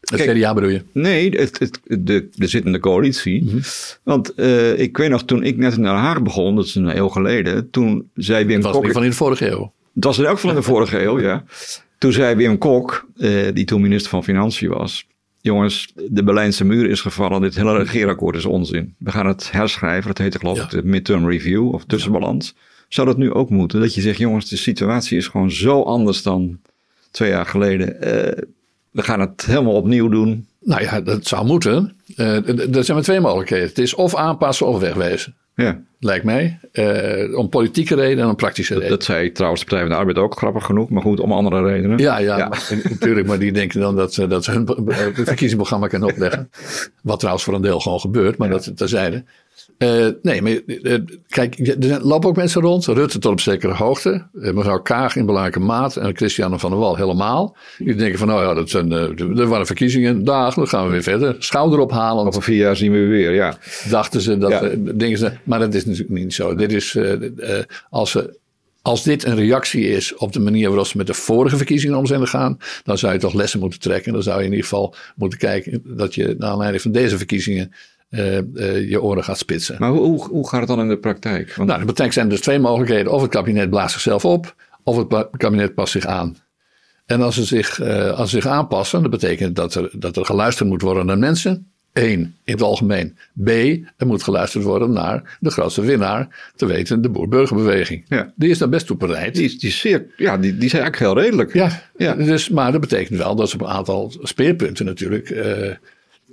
[0.00, 0.82] Het Kijk, CDA bedoel je?
[0.92, 3.44] Nee, het, het, de, de zittende coalitie.
[3.44, 3.44] Mhm.
[3.44, 3.62] Mm -hmm.
[4.02, 6.96] Want uh, ik weet nog, toen ik net in Den Haag begon, dat is een
[6.96, 8.72] eeuw geleden, toen zei Wim Kok...
[8.72, 9.72] Dat was van in de vorige eeuw.
[9.94, 11.44] Het was in elk geval in de vorige eeuw, ja.
[11.98, 15.06] Toen zei Wim Kok, uh, die toen minister van Financiën was,
[15.40, 18.94] jongens, de Berlijnse muur is gevallen, dit hele regeerakkoord is onzin.
[18.98, 20.80] We gaan het herschrijven, dat heette geloof ik ja.
[20.80, 22.54] de midterm review of tussenbalans.
[22.88, 23.80] Zou dat nu ook moeten?
[23.80, 26.60] Dat je zegt, jongens, de situatie is gewoon zo anders dan
[27.10, 27.96] twee jaar geleden.
[28.02, 28.42] Uh,
[28.98, 30.46] we gaan het helemaal opnieuw doen.
[30.60, 31.96] Nou ja, dat zou moeten.
[32.16, 33.68] Uh, er zijn maar twee mogelijkheden.
[33.68, 35.34] Het is of aanpassen of wegwezen.
[35.54, 35.80] Ja.
[36.00, 36.58] Lijkt mij.
[36.72, 39.06] Uh, om politieke redenen en om praktische dat, redenen.
[39.06, 40.90] Dat zei trouwens de Partij van de Arbeid ook grappig genoeg.
[40.90, 41.98] Maar goed, om andere redenen.
[41.98, 42.48] Ja, ja, ja.
[42.48, 43.26] Maar, natuurlijk.
[43.26, 44.66] Maar die denken dan dat, dat ze hun
[45.14, 46.50] verkiezingsprogramma kunnen opleggen.
[47.02, 48.38] Wat trouwens voor een deel gewoon gebeurt.
[48.38, 48.54] Maar ja.
[48.54, 49.24] dat terzijde.
[49.78, 52.86] Uh, nee, maar uh, kijk, er lopen ook mensen rond.
[52.86, 54.26] Rutte tot op zekere hoogte.
[54.34, 55.96] Uh, mevrouw Kaag in belangrijke maat.
[55.96, 57.56] En Christiane van der Wal helemaal.
[57.78, 60.24] Die denken van, nou ja, dat zijn, er waren verkiezingen.
[60.24, 61.36] Dag, dan gaan we weer verder.
[61.38, 62.26] Schouder ophalen.
[62.26, 63.58] Over vier jaar zien we weer, ja.
[63.90, 64.60] Dachten ze, dat, ja.
[64.96, 65.32] denken ze.
[65.42, 66.54] Maar dat is natuurlijk niet zo.
[66.54, 66.98] Dit is,
[67.90, 68.36] als ze
[68.82, 72.06] als dit een reactie is op de manier waarop ze met de vorige verkiezingen om
[72.06, 74.12] zijn gegaan, dan zou je toch lessen moeten trekken.
[74.12, 77.72] Dan zou je in ieder geval moeten kijken dat je naar aanleiding van deze verkiezingen
[78.88, 79.76] je oren gaat spitsen.
[79.78, 81.54] Maar hoe, hoe gaat het dan in de praktijk?
[81.54, 81.68] Want...
[81.68, 83.12] Nou, in de praktijk zijn er dus twee mogelijkheden.
[83.12, 86.36] Of het kabinet blaast zichzelf op, of het kabinet past zich aan.
[87.06, 90.24] En als ze zich, uh, als ze zich aanpassen, dat betekent dat er, dat er
[90.24, 91.70] geluisterd moet worden naar mensen.
[91.92, 93.16] Eén, in het algemeen.
[93.44, 93.48] B,
[93.96, 98.04] er moet geluisterd worden naar de grootste winnaar, te weten de boer-burgerbeweging.
[98.08, 98.32] Ja.
[98.36, 99.34] Die is daar best toe bereid.
[99.34, 101.52] Die, is, die, is zeer, ja, die, die zijn eigenlijk heel redelijk.
[101.52, 102.14] Ja, ja.
[102.14, 105.70] Dus, maar dat betekent wel dat ze op een aantal speerpunten natuurlijk uh,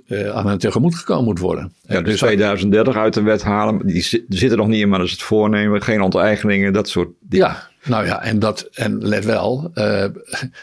[0.08, 1.72] aan hen tegemoet gekomen moet worden.
[1.82, 5.12] Ja, dus 2030 uit de wet halen, die zitten nog niet in, maar dat is
[5.12, 5.82] het voornemen.
[5.82, 7.46] Geen onteigeningen, dat soort dingen.
[7.46, 10.04] Ja, nou ja, en, dat, en let wel, uh,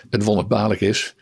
[0.10, 1.16] het wonderbaarlijk is,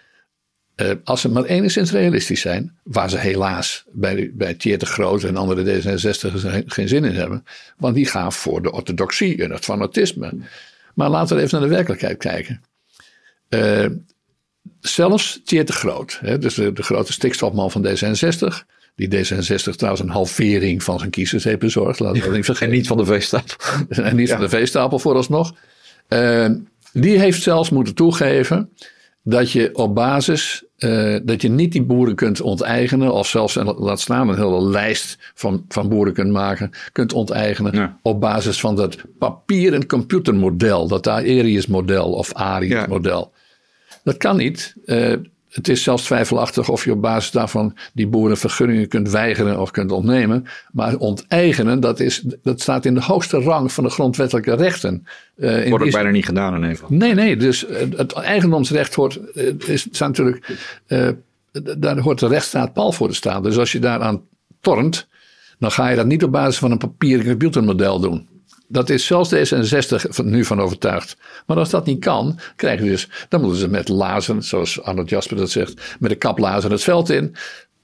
[0.76, 5.38] uh, als ze maar enigszins realistisch zijn, waar ze helaas bij, bij Thier Groot en
[5.38, 7.46] andere D66 geen zin in hebben,
[7.78, 10.34] want die gaan voor de orthodoxie en het fanatisme.
[10.94, 12.62] Maar laten we even naar de werkelijkheid kijken.
[13.50, 13.86] Uh,
[14.80, 20.04] zelfs Thier de Groot, hè, dus de, de, grote stikstofman van D66, die D66 trouwens
[20.04, 22.68] een halvering van zijn kiezers heeft bezorgd, laten we niet vergeten.
[22.72, 23.56] En niet van de veestapel.
[24.06, 25.56] en niet van de veestapel vooralsnog.
[26.10, 26.50] Uh,
[26.94, 28.70] die heeft zelfs moeten toegeven
[29.24, 34.00] dat je op basis, uh, dat je niet die boeren kunt onteigenen, of zelfs, laat
[34.00, 38.98] staan, een hele lijst van, van boeren kunt maken, kunt onteigenen op basis van dat
[39.18, 43.32] papier- en computermodel, dat Arius-model of Arius-model.
[44.04, 44.76] Dat kan niet.
[44.86, 45.14] Uh,
[45.52, 49.72] het is zelfs twijfelachtig of je op basis daarvan die boeren vergunningen kunt weigeren of
[49.72, 50.46] kunt ontnemen.
[50.72, 55.06] Maar onteigenen, dat, is, dat staat in de hoogste rang van de grondwettelijke rechten.
[55.36, 56.90] Uh, Wordt ook bijna niet gedaan in Nederland.
[56.94, 57.38] Nee, nee.
[57.38, 60.58] Dus uh, het eigendomsrecht hoort, uh, is, natuurlijk,
[61.78, 63.44] daar hoort de rechtsstaat pal voor te staan.
[63.44, 64.22] Dus als je daaraan
[64.62, 65.08] tornt,
[65.60, 68.28] dan ga je dat niet op basis van een papieren computermodel doen.
[68.72, 71.18] Dat is zelfs D66 nu van overtuigd.
[71.46, 75.38] Maar als dat niet kan, krijgen dus, dan moeten ze met lazen, zoals Arnold Jasper
[75.38, 77.36] dat zegt, met een kaplazen het veld in.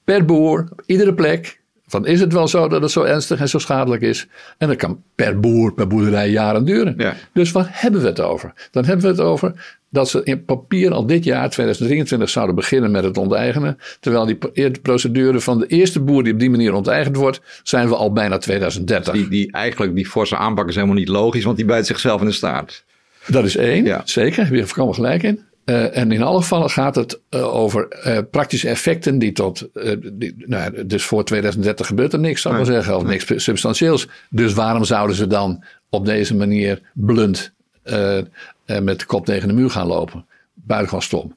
[0.04, 1.60] Per boer, op iedere plek.
[1.86, 4.26] Van is het wel zo dat het zo ernstig en zo schadelijk is?
[4.58, 6.94] En dat kan per boer, per boerderij jaren duren.
[6.96, 7.14] Ja.
[7.32, 8.52] Dus waar hebben we het over?
[8.70, 12.90] Dan hebben we het over dat ze in papier al dit jaar, 2023, zouden beginnen
[12.90, 13.78] met het onteigenen.
[14.00, 14.38] Terwijl die
[14.82, 18.38] procedure van de eerste boer die op die manier onteigend wordt, zijn we al bijna
[18.38, 19.12] 2030.
[19.12, 22.26] Die, die eigenlijk, die forse aanpak is helemaal niet logisch, want die bijt zichzelf in
[22.26, 22.84] de staart.
[23.26, 24.02] Dat is één, ja.
[24.04, 24.44] zeker.
[24.44, 25.46] Heb je er gelijk in.
[25.64, 29.68] Uh, en in alle gevallen gaat het uh, over uh, praktische effecten die tot,
[30.12, 34.08] die, nou, dus voor 2030 gebeurt er niks, zou ik maar zeggen, of niks substantieels.
[34.30, 37.52] Dus waarom zouden ze dan op deze manier blunt
[38.82, 40.26] met de kop tegen de muur gaan lopen?
[40.54, 41.36] Buitengewoon stom.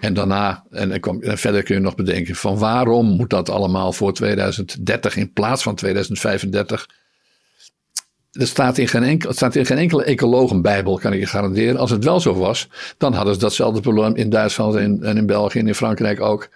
[0.00, 1.00] En daarna, en,
[1.38, 5.74] verder kun je nog bedenken van waarom moet dat allemaal voor 2030 in plaats van
[5.74, 6.88] 2035?
[8.32, 11.76] Er staat, in geen enkel, staat in geen enkele ecologenbijbel, kan ik je garanderen.
[11.76, 12.68] Als het wel zo was,
[12.98, 16.48] dan hadden ze datzelfde probleem in Duitsland en, en in België en in Frankrijk ook.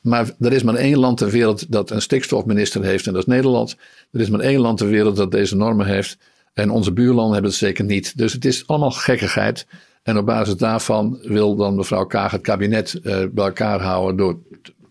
[0.00, 3.34] Maar er is maar één land ter wereld dat een stikstofminister heeft en dat is
[3.34, 3.76] Nederland.
[4.12, 6.18] Er is maar één land ter wereld dat deze normen heeft.
[6.52, 8.18] En onze buurlanden hebben het zeker niet.
[8.18, 9.66] Dus het is allemaal gekkigheid.
[10.02, 14.38] En op basis daarvan wil dan mevrouw Kaag het kabinet uh, bij elkaar houden door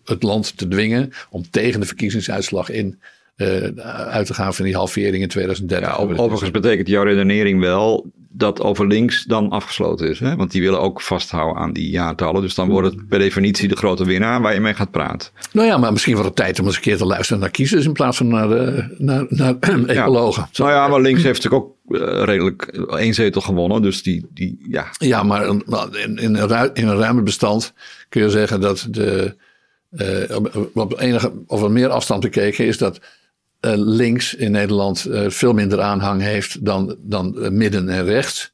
[0.04, 3.00] het land te dwingen om tegen de verkiezingsuitslag in
[3.36, 5.88] uh, uit te gaan van die halvering in 2030.
[5.88, 10.18] Ja, overigens betekent jouw redenering wel dat over links dan afgesloten is.
[10.18, 10.36] Hè?
[10.36, 12.42] Want die willen ook vasthouden aan die jaartallen.
[12.42, 15.28] Dus dan wordt het per definitie de grote winnaar waar je mee gaat praten.
[15.52, 17.84] Nou ja, maar misschien wordt het tijd om eens een keer te luisteren naar kiezers
[17.84, 19.54] in plaats van naar, de, naar, naar
[19.86, 20.48] ecologen.
[20.52, 20.64] Ja.
[20.64, 22.62] Nou ja, maar links heeft natuurlijk ook uh, redelijk
[22.96, 23.82] één zetel gewonnen.
[23.82, 24.86] Dus die, die ja.
[24.98, 25.62] Ja, maar in,
[26.16, 27.72] in, een, in een ruimer bestand
[28.08, 29.34] kun je zeggen dat de,
[29.90, 30.36] uh,
[30.74, 33.00] op enige of meer afstand bekeken is dat
[33.60, 38.52] uh, links in Nederland uh, veel minder aanhang heeft dan, dan uh, midden en rechts.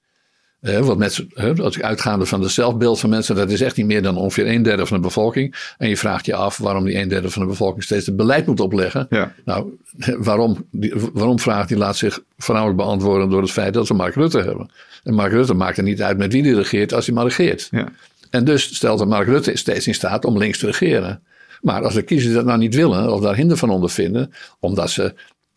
[0.60, 1.24] wat met,
[1.60, 4.46] als ik uitgaande van het zelfbeeld van mensen, dat is echt niet meer dan ongeveer
[4.46, 5.74] een derde van de bevolking.
[5.78, 8.46] En je vraagt je af waarom die een derde van de bevolking steeds het beleid
[8.46, 9.06] moet opleggen.
[9.10, 9.32] Ja.
[9.44, 9.78] Nou,
[10.18, 14.14] waarom, die, waarom vraagt die laat zich voornamelijk beantwoorden door het feit dat we Mark
[14.14, 14.70] Rutte hebben.
[15.04, 17.68] En Mark Rutte maakt er niet uit met wie die regeert als hij maar regeert.
[17.70, 17.88] Ja.
[18.30, 21.22] En dus stelt dat Mark Rutte steeds in staat om links te regeren.
[21.66, 25.14] Maar als de kiezers dat nou niet willen of daar hinder van ondervinden, omdat ze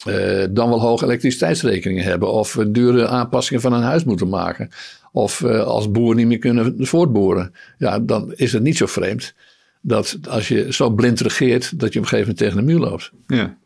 [0.07, 4.69] uh, dan wel hoge elektriciteitsrekeningen hebben of dure aanpassingen van een huis moeten maken.
[5.11, 7.53] Of uh, als boeren niet meer kunnen voortboren.
[7.77, 9.33] Ja, dan is het niet zo vreemd
[9.81, 12.89] dat als je zo blind regeert, dat je op een gegeven moment tegen de muur
[12.89, 13.11] loopt.
[13.27, 13.57] Ja.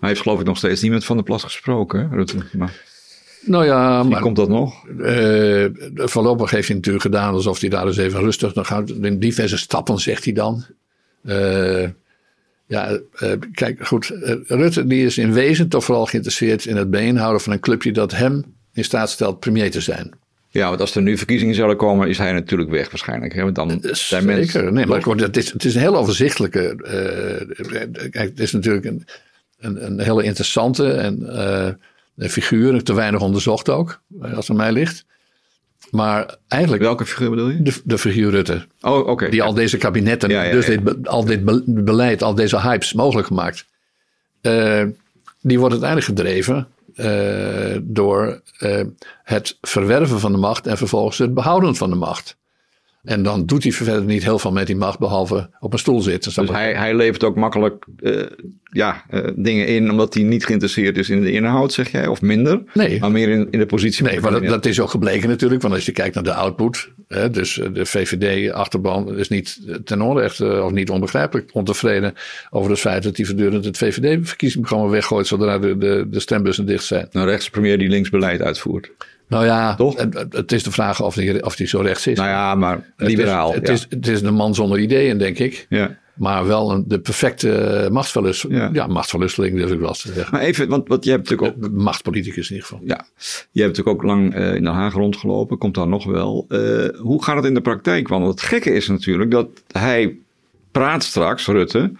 [0.00, 2.36] Hij heeft geloof ik nog steeds met Van der Plas gesproken, Rutte.
[2.52, 2.72] Maar...
[3.44, 4.20] Nou ja, maar.
[4.20, 4.86] komt dat nog?
[4.98, 8.90] Uh, voorlopig heeft hij natuurlijk gedaan alsof hij daar eens even rustig nog gaat.
[8.90, 10.64] In diverse stappen zegt hij dan.
[11.22, 11.88] Uh,
[12.66, 14.10] ja, uh, kijk, goed.
[14.10, 17.92] Uh, Rutte die is in wezen toch vooral geïnteresseerd in het bijeenhouden van een clubje
[17.92, 20.10] dat hem in staat stelt premier te zijn.
[20.48, 23.34] Ja, want als er nu verkiezingen zouden komen, is hij natuurlijk weg waarschijnlijk.
[23.34, 23.42] Hè?
[23.42, 24.74] Want dan zijn Zeker, mensen...
[24.74, 26.76] nee, maar het is, het is een heel overzichtelijke...
[28.10, 29.04] kijk, het is natuurlijk een,
[29.58, 31.78] een, een hele interessante en,
[32.30, 34.00] figuur, te weinig onderzocht ook,
[34.34, 35.04] als het mij ligt.
[35.90, 36.82] Maar eigenlijk.
[36.82, 37.62] Welke figuur bedoel je?
[37.62, 38.66] De, de figuur Rutte.
[38.80, 39.28] Oh, oké.
[39.28, 43.66] die al deze kabinetten, dus Dit, al dit beleid, al deze hypes mogelijk gemaakt.
[44.42, 44.84] Uh,
[45.40, 48.80] die wordt uiteindelijk gedreven uh, door uh,
[49.24, 52.36] het verwerven van de macht en vervolgens het behouden van de macht.
[53.02, 56.00] En dan doet hij verder niet heel veel met die macht, behalve op een stoel
[56.00, 56.34] zitten.
[56.34, 58.22] Dus hij, hij levert ook makkelijk uh,
[58.62, 62.06] ja, uh, dingen in, omdat hij niet geïnteresseerd is in de inhoud, zeg jij?
[62.06, 62.62] Of minder?
[62.74, 63.00] Nee.
[63.00, 64.04] Maar meer in, in de positie.
[64.04, 65.62] Nee, maar dat, dat, is ook gebleken natuurlijk.
[65.62, 70.62] Want als je kijkt naar de output, hè, dus de VVD-achterban is niet ten onrechte
[70.62, 72.14] of niet onbegrijpelijk ontevreden
[72.50, 76.84] over het feit dat hij voortdurend het VVD-verkiezingsprogramma weggooit zodra de, de, de stembussen dicht
[76.84, 77.06] zijn.
[77.10, 78.90] Een rechtspremier die linksbeleid uitvoert.
[79.30, 79.96] Nou ja, Toch?
[80.30, 82.16] Het, is de vraag of hij of die zo rechts is.
[82.16, 83.52] Nou ja, maar liberaal.
[83.52, 85.66] Het is, het, is, het is een man zonder ideeën, denk ik.
[85.68, 85.98] Ja.
[86.14, 88.60] Maar wel een, de perfecte machtsverlusteling.
[88.60, 90.28] Ja, ja machtsverlusteling durf ik wel te zeggen.
[90.30, 91.70] Maar even, want, want je hebt natuurlijk ook...
[91.72, 92.86] Machtspoliticus in ieder geval.
[92.86, 93.06] Ja,
[93.50, 95.58] je hebt natuurlijk ook lang uh, in Den Haag rondgelopen.
[95.58, 96.46] Komt daar nog wel.
[96.48, 98.08] Uh, hoe gaat het in de praktijk?
[98.08, 100.16] Want het gekke is natuurlijk dat hij
[100.70, 101.92] praat straks, Rutte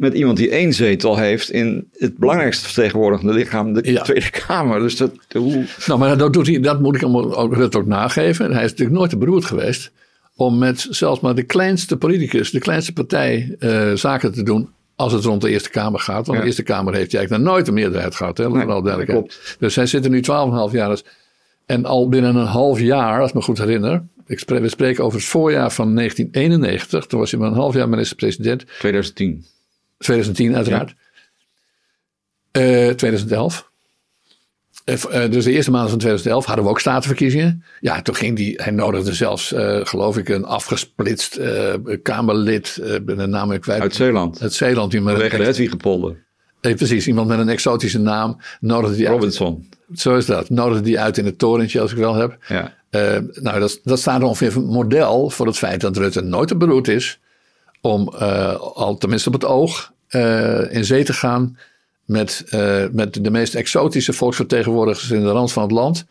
[0.00, 4.02] met iemand die één zetel heeft in het belangrijkste vertegenwoordigende lichaam, de ja.
[4.02, 4.80] Tweede Kamer.
[4.80, 5.64] Dus dat, hoe...
[5.86, 8.52] Nou, maar dat, doet hij, dat moet ik hem ook, Rutte ook nageven.
[8.52, 9.90] Hij is natuurlijk nooit te beroerd geweest
[10.36, 15.12] om met zelfs maar de kleinste politicus, de kleinste partij, uh, zaken te doen als
[15.12, 16.26] het rond de Eerste Kamer gaat.
[16.26, 16.38] Want ja.
[16.38, 18.38] de Eerste Kamer heeft hij eigenlijk nog nooit een meerderheid gehad.
[18.38, 19.56] Hè, nee, al duidelijkheid.
[19.58, 21.00] Dus hij zit er nu 12,5 jaar.
[21.66, 24.02] En al binnen een half jaar, als ik me goed herinner.
[24.46, 27.06] We spreken over het voorjaar van 1991.
[27.06, 28.64] Toen was hij maar een half jaar minister-president.
[28.78, 29.44] 2010.
[30.00, 30.94] 2010 uiteraard.
[32.52, 32.88] Ja.
[32.88, 33.68] Uh, 2011.
[34.84, 37.64] Uh, dus de eerste maanden van 2011 hadden we ook statenverkiezingen.
[37.80, 43.16] Ja, toen ging die, hij nodigde zelfs, uh, geloof ik, een afgesplitst uh, Kamerlid, ben
[43.16, 43.80] de naam ik kwijt.
[43.80, 44.42] Uit Zeeland.
[44.42, 44.90] Uit Zeeland.
[44.90, 46.24] Die Vanwege de Hedwigepolder.
[46.60, 48.40] Nee, precies, iemand met een exotische naam.
[48.60, 49.68] Nodigde die Robinson.
[49.88, 50.50] Uit, zo is dat.
[50.50, 52.36] Nodigde die uit in het torentje, als ik wel heb.
[52.48, 52.74] Ja.
[53.32, 56.88] nou, dat, dat staat ongeveer een model voor het feit dat Rutte nooit te beroerd
[56.88, 57.20] is
[57.80, 61.58] om uh, al tenminste op het oog uh, in zee te gaan
[62.04, 66.04] met, uh, met de meest exotische volksvertegenwoordigers in de rand van het land.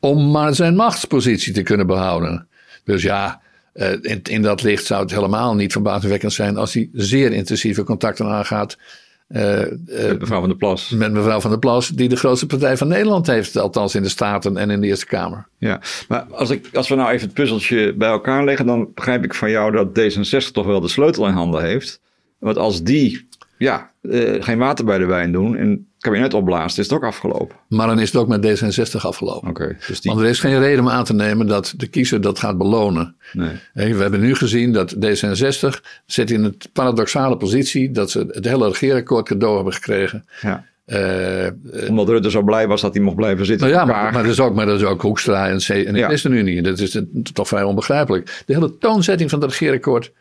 [0.00, 2.48] Om maar zijn machtspositie te kunnen behouden.
[2.84, 3.40] Dus ja,
[4.02, 8.26] in, in dat licht zou het helemaal niet verbazingwekkend zijn als hij zeer intensieve contacten
[8.26, 8.76] aangaat.
[9.28, 10.90] Met mevrouw van der Plas.
[10.90, 14.08] Met mevrouw van der Plas, die de grootste partij van Nederland heeft, althans in de
[14.08, 15.48] Staten en in de Eerste Kamer.
[15.58, 19.24] Ja, maar als, ik, als we nou even het puzzeltje bij elkaar leggen, dan begrijp
[19.24, 22.00] ik van jou dat D66 toch wel de sleutel in handen heeft.
[22.38, 26.84] Want als die ja, uh, geen water bij de wijn doen en kabinet opblaast, is
[26.84, 27.56] het ook afgelopen.
[27.68, 29.48] Maar dan is het ook met D66 afgelopen.
[29.48, 30.12] Okay, dus die...
[30.12, 33.16] Want er is geen reden om aan te nemen dat de kiezer dat gaat belonen.
[33.32, 33.58] Nee.
[33.72, 38.68] We hebben nu gezien dat D66 zit in een paradoxale positie dat ze het hele
[38.68, 40.24] regeerakkoord cadeau hebben gekregen.
[40.40, 40.64] Ja.
[40.86, 43.68] Uh, Omdat Rutte zo blij was dat hij mocht blijven zitten.
[43.68, 45.94] Nou ja, maar, maar, dat is ook, maar dat is ook Hoekstra en, C en
[45.94, 46.54] de ChristenUnie.
[46.54, 46.62] Ja.
[46.62, 47.00] Dat is
[47.32, 48.42] toch vrij onbegrijpelijk.
[48.46, 50.12] De hele toonzetting van het regeerakkoord.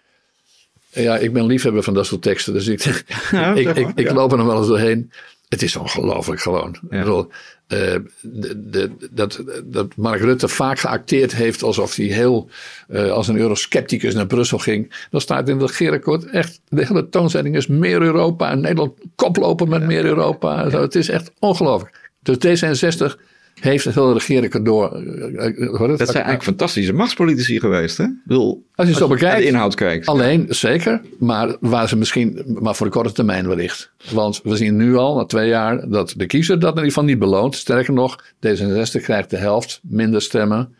[0.90, 2.54] Ja, ik ben liefhebber van dat soort teksten.
[2.54, 5.12] Dus ik, ja, ik, ik, ik, loop er nog wel eens doorheen.
[5.48, 6.76] Het is ongelooflijk gewoon.
[6.90, 7.00] Ja.
[7.00, 7.28] Bedoel,
[7.68, 12.50] uh, de, de, dat, dat Mark Rutte vaak geacteerd heeft alsof hij heel
[12.90, 15.08] uh, als een euroscepticus naar Brussel ging.
[15.10, 18.52] Dan staat in het regeerakkoord echt, de hele toonzetting is meer Europa.
[18.52, 20.70] En Nederland koplopen met meer Europa.
[20.70, 22.12] Zo, het is echt ongelooflijk.
[22.22, 23.20] Dus D66
[23.60, 24.89] heeft het hele regeren door.
[24.89, 28.06] Dat zijn eigenlijk fantastische machtspolitici geweest, hè?
[28.26, 29.38] Wil, als je zo bekijkt.
[29.38, 30.06] de inhoud kijkt.
[30.06, 31.02] Alleen, zeker.
[31.20, 33.91] Maar waar ze misschien, maar voor de korte termijn wellicht.
[34.12, 37.04] Want we zien nu al, na twee jaar, dat de kiezer dat in ieder geval
[37.04, 37.56] niet beloont.
[37.56, 40.76] Sterker nog, D66 krijgt de helft minder stemmen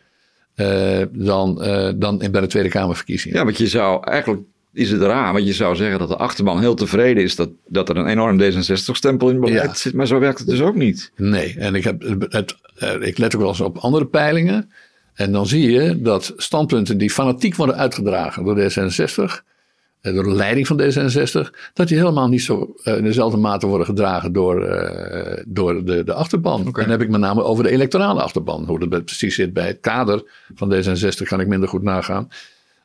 [0.56, 3.38] uh, dan, uh, dan bij de Tweede Kamerverkiezingen.
[3.38, 4.42] Ja, want je zou eigenlijk
[4.78, 5.34] is het raar.
[5.34, 8.42] Want je zou zeggen dat de achterban heel tevreden is dat, dat er een enorm
[8.42, 9.74] D66-stempel in beleid ja.
[9.74, 9.94] zit.
[9.94, 11.12] Maar zo werkt het dus ook niet.
[11.16, 12.56] Nee, en ik, heb het,
[13.00, 14.72] ik let ook wel eens op andere peilingen.
[15.14, 19.44] En dan zie je dat standpunten die fanatiek worden uitgedragen door D66,
[20.02, 24.34] door de leiding van D66, dat die helemaal niet zo in dezelfde mate worden gedragen
[24.34, 26.68] door, uh, door de, de achterban.
[26.68, 26.84] Okay.
[26.84, 28.66] En dan heb ik met name over de electorale achterban.
[28.66, 30.24] Hoe dat precies zit bij het kader
[30.56, 32.30] van D66 kan ik minder goed nagaan.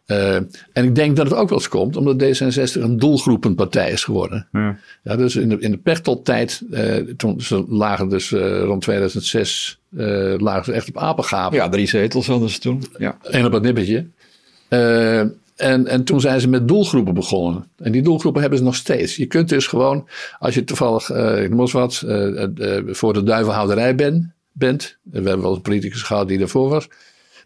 [0.07, 0.35] Uh,
[0.73, 4.49] en ik denk dat het ook wel eens komt omdat D66 een doelgroepenpartij is geworden.
[4.53, 4.79] Ja.
[5.03, 9.81] ja dus in de, in de Pechteltijd, uh, toen ze lagen dus uh, rond 2006,
[10.38, 11.57] lagen ze echt op apengapen.
[11.57, 12.83] Ja, drie zetels hadden ze toen.
[12.99, 13.19] Ja.
[13.23, 14.07] En op het nippertje.
[14.69, 17.67] en, en toen zijn ze met doelgroepen begonnen.
[17.77, 19.17] En die doelgroepen hebben ze nog steeds.
[19.17, 22.05] Je kunt dus gewoon, als je toevallig, ik noem eens wat,
[22.87, 24.97] voor de duivelhouderij ben, bent.
[25.03, 26.88] We hebben wel een politicus gehad die daarvoor was.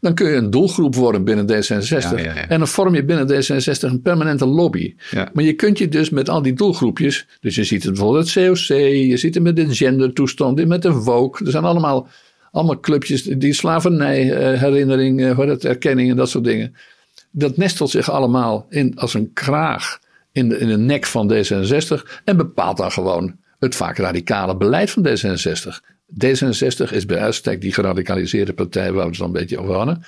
[0.01, 1.89] Dan kun je een doelgroep worden binnen D66.
[1.89, 2.49] Ja, ja, ja.
[2.49, 4.95] En dan vorm je binnen D66 een permanente lobby.
[5.33, 7.27] Maar je kunt je dus met al die doelgroepjes.
[7.41, 8.77] Dus je ziet het bijvoorbeeld het COC.
[8.87, 10.67] Je ziet het met de gendertoestand.
[10.67, 11.45] Met de Woke.
[11.45, 12.09] Er zijn allemaal,
[12.51, 13.23] allemaal clubjes.
[13.23, 15.21] Die slavernijherinnering.
[15.21, 16.75] Uh, het, erkenning en dat soort dingen.
[17.31, 19.99] Dat nestelt zich allemaal in als een kraag.
[20.33, 22.21] In de, in de nek van D66.
[22.25, 25.96] En bepaalt dan gewoon het vaak radicale beleid van D66.
[26.13, 30.05] D66 is bij uitstek die geradicaliseerde partij waar we het een beetje over hadden.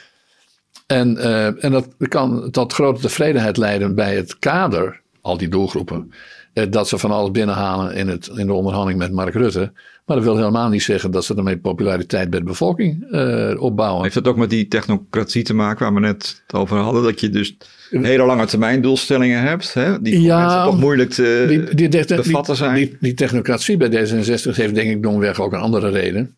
[0.87, 6.13] En, uh, en dat kan tot grote tevredenheid leiden bij het kader, al die doelgroepen.
[6.55, 9.73] Uh, dat ze van alles binnenhalen in, het, in de onderhandeling met Mark Rutte.
[10.09, 14.03] Maar dat wil helemaal niet zeggen dat ze daarmee populariteit bij de bevolking uh, opbouwen.
[14.03, 17.03] Heeft dat ook met die technocratie te maken waar we net het over hadden?
[17.03, 17.57] Dat je dus
[17.91, 20.03] hele lange termijn doelstellingen hebt, hè?
[20.03, 21.45] die ja, mensen toch moeilijk te
[21.75, 22.75] die, die, bevatten zijn.
[22.75, 26.37] Die, die, technocratie bij D66 heeft denk ik domweg ook een andere reden.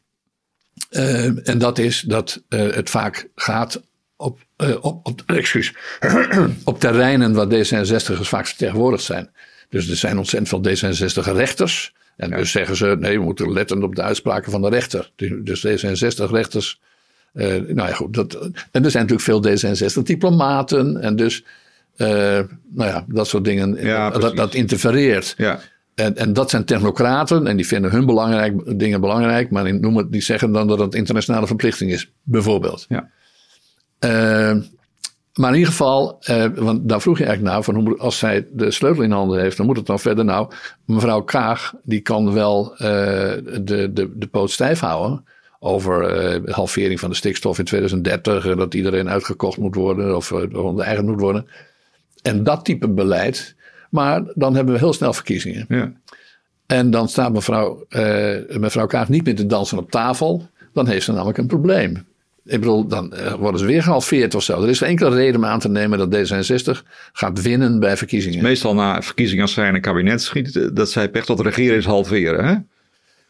[0.91, 3.83] Uh, en dat is dat uh, het vaak gaat
[4.17, 4.39] op,
[4.81, 5.75] op, op, excuus,
[6.65, 9.31] op terreinen waar D66'ers vaak vertegenwoordigd zijn.
[9.69, 11.93] Dus er zijn ontzettend veel D66 rechters.
[12.21, 15.11] En dus zeggen ze, nee, we moeten letten op de uitspraken van de rechter.
[15.43, 16.81] Dus D66 rechters.
[17.35, 18.15] Uh, nou ja, goed.
[18.15, 18.35] Dat,
[18.71, 21.01] en er zijn natuurlijk veel D66 diplomaten.
[21.01, 21.45] En dus,
[21.97, 23.77] uh, nou ja, dat soort dingen.
[23.85, 25.35] Ja, dat, dat interfereert.
[25.37, 25.61] Ja.
[25.95, 30.11] En, en dat zijn technocraten en die vinden hun belangrijk, dingen belangrijk, maar die, noemen,
[30.11, 32.87] die zeggen dan dat het internationale verplichting is, bijvoorbeeld.
[32.89, 33.11] Ja.
[34.05, 34.63] Uh,
[35.41, 38.47] maar in ieder geval, uh, want daar vroeg je eigenlijk naar, van hoe, als zij
[38.53, 40.25] de sleutel in handen heeft, dan moet het dan verder.
[40.25, 40.51] Nou,
[40.85, 45.25] mevrouw Kaag, die kan wel uh, de, de, de poot stijf houden
[45.59, 50.33] over uh, halvering van de stikstof in 2030, en dat iedereen uitgekocht moet worden of
[50.79, 51.47] eigen moet worden.
[52.23, 53.55] En dat type beleid,
[53.91, 55.65] maar dan hebben we heel snel verkiezingen.
[55.69, 55.93] Ja.
[56.67, 60.49] En dan staat mevrouw, uh, mevrouw Kaag niet meer te dansen op tafel.
[60.73, 62.07] Dan heeft ze namelijk een probleem.
[62.51, 64.63] Ik bedoel, dan uh, worden ze weer gehalveerd of zo.
[64.63, 66.83] Er is geen enkele reden om aan te nemen dat D66
[67.13, 68.43] gaat winnen bij verkiezingen.
[68.43, 71.85] Meestal na verkiezingen als zij in een kabinet schiet, dat zij per tot regeren is
[71.85, 72.45] halveren.
[72.45, 72.55] Hè?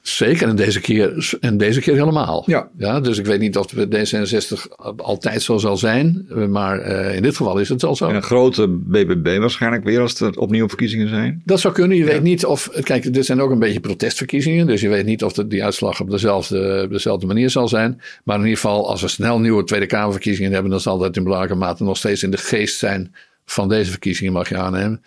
[0.02, 2.42] Zeker, en deze keer, en deze keer helemaal.
[2.46, 2.68] Ja.
[2.78, 7.36] Ja, dus ik weet niet of D66 altijd zo zal zijn, maar uh, in dit
[7.36, 8.08] geval is het al zo.
[8.08, 11.42] En een grote BBB waarschijnlijk weer als er opnieuw verkiezingen zijn?
[11.44, 11.96] Dat zou kunnen.
[11.96, 15.24] Je weet niet of, kijk, dit zijn ook een beetje protestverkiezingen, dus je weet niet
[15.24, 18.00] of de, die uitslag op dezelfde, dezelfde manier zal zijn.
[18.24, 21.22] Maar in ieder geval, als we snel nieuwe Tweede Kamerverkiezingen hebben, dan zal dat in
[21.22, 25.02] belangrijke mate nog steeds in de geest zijn van deze verkiezingen, mag je aannemen.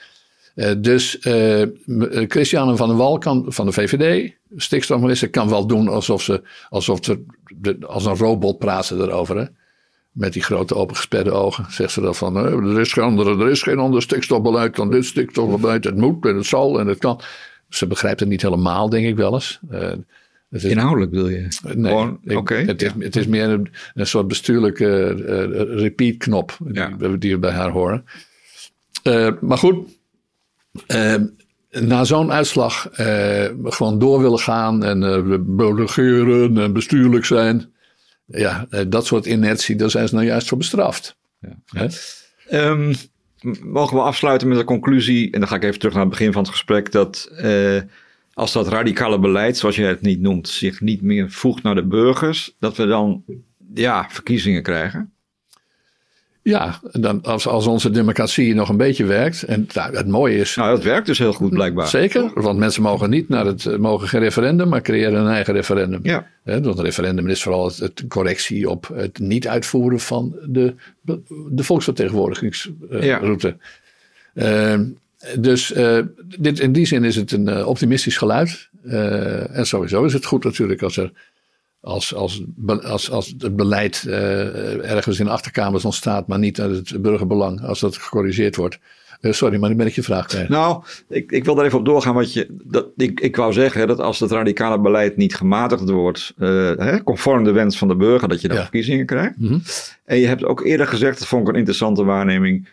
[0.56, 1.66] Uh, dus uh,
[2.28, 7.00] Christiane van der Wal kan, van de VVD, stikstofminister, kan wel doen alsof ze, alsof
[7.02, 7.24] ze
[7.58, 9.38] de, als een robot praten erover.
[9.38, 9.46] Hè?
[10.12, 11.66] Met die grote opengesperde ogen.
[11.70, 15.06] Zegt ze dan van, er, is geen andere, er is geen ander stikstofbeleid dan dit
[15.06, 15.84] stikstofbeleid.
[15.84, 17.22] Het moet en het zal en het kan.
[17.70, 19.60] Ze begrijpt het niet helemaal, denk ik wel eens.
[19.72, 21.48] Uh, het is, Inhoudelijk wil je?
[21.76, 22.56] Nee, oké.
[22.56, 25.08] het, is, het is meer een, een soort bestuurlijke
[25.76, 28.06] repeat knop die, die we bij haar horen.
[29.42, 29.88] maar goed,
[30.88, 31.16] uh,
[31.70, 37.74] na zo'n uitslag uh, gewoon door willen gaan en regeren en bestuurlijk zijn.
[38.26, 41.18] Ja, dat soort inertie, daar zijn ze nou juist voor bestraft.
[41.40, 41.90] Ja.
[42.52, 42.94] Um,
[43.64, 46.32] mogen we afsluiten met de conclusie, en dan ga ik even terug naar het begin
[46.32, 47.32] van het gesprek, dat
[48.34, 51.88] als dat radicale beleid, zoals je het niet noemt, zich niet meer voegt naar de
[51.88, 53.24] burgers, dat we dan
[53.74, 55.12] ja, verkiezingen krijgen?
[56.43, 59.43] Ja, dan, als, als onze democratie nog een beetje werkt.
[59.43, 60.56] En nou, het mooie is.
[60.56, 61.88] Nou, dat werkt dus heel goed blijkbaar.
[61.88, 63.77] Zeker, want mensen mogen niet naar het.
[63.77, 65.99] mogen geen referendum, maar creëren een eigen referendum.
[66.03, 66.27] Ja.
[66.43, 70.73] want een referendum is vooral het, correctie op het niet uitvoeren van de,
[71.49, 73.56] de volksvertegenwoordigingsroute.
[74.34, 74.73] Ja.
[74.73, 74.79] Uh,
[75.39, 75.99] dus uh,
[76.39, 78.69] dit, in die zin is het een uh, optimistisch geluid.
[78.86, 81.12] Uh, en sowieso is het goed natuurlijk als er
[81.84, 82.43] als, als,
[82.84, 87.80] als, als het beleid uh, ergens in achterkamers ontstaat, maar niet uit het burgerbelang, als
[87.80, 88.80] dat gecorrigeerd wordt.
[89.22, 90.48] Uh, sorry, maar nu ben ik je vraag.
[90.48, 92.13] Nou, ik, ik wil daar even op doorgaan.
[92.13, 96.34] Wat je, dat, ik, ik wou zeggen dat als het radicale beleid niet gematigd wordt,
[96.38, 99.38] uh, hè, conform de wens van de burger, dat je dan verkiezingen krijgt.
[99.38, 99.62] Mm -hmm.
[100.06, 102.67] En je hebt ook eerder gezegd, dat vond ik een interessante waarneming.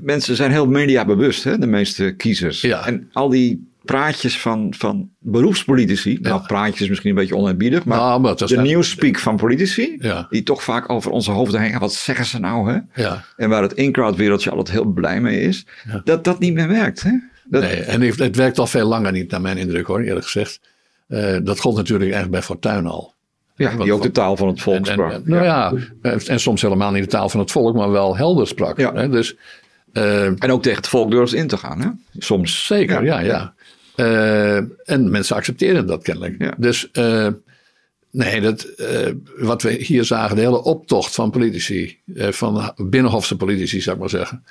[0.00, 2.60] mensen zijn heel mediabewust, hè, de meeste kiezers.
[2.60, 2.86] Ja.
[2.86, 6.18] En al die praatjes van, van beroepspolitici.
[6.20, 10.26] Nou, praatjes misschien een beetje oneerbiedig, maar, nou, maar de nieuwspeak van politici, ja.
[10.30, 12.72] die toch vaak over onze hoofden heen Wat zeggen ze nou?
[12.72, 13.02] Hè?
[13.02, 13.24] Ja.
[13.36, 15.66] En waar het in-crowd wereldje altijd heel blij mee is,
[16.04, 17.02] dat dat niet meer werkt.
[17.02, 17.10] Hè?
[17.44, 17.62] Dat...
[17.62, 20.60] Nee, en het werkt al veel langer niet, naar mijn indruk hoor, eerlijk gezegd.
[21.08, 23.14] Uh, dat gold natuurlijk eigenlijk bij Fortuyn al.
[23.56, 25.12] Ja, die ook de taal van het volk sprak.
[25.12, 25.72] En, nou ja,
[26.26, 28.76] en soms helemaal niet de taal van het volk, maar wel helder sprak.
[28.78, 29.08] Hè?
[29.08, 29.36] Dus,
[29.94, 31.88] uh, en ook tegen het volk durft in te gaan, hè?
[32.18, 32.66] Soms.
[32.66, 33.54] Zeker, ja, ja.
[33.96, 36.34] Uh, en mensen accepteren dat kennelijk.
[36.38, 36.54] Ja.
[36.56, 37.28] Dus uh,
[38.10, 38.68] nee, dat,
[39.36, 44.10] wat we hier zagen, de hele optocht van politici, van binnenhofse politici zou ik maar
[44.10, 44.44] zeggen,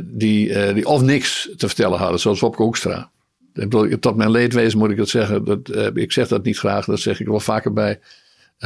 [0.00, 3.10] die, die of niks te vertellen hadden, zoals Wopke Hoekstra.
[4.00, 5.44] Tot mijn leedwezen moet ik dat zeggen.
[5.44, 8.00] Dat, ik zeg dat niet graag, dat zeg ik wel vaker bij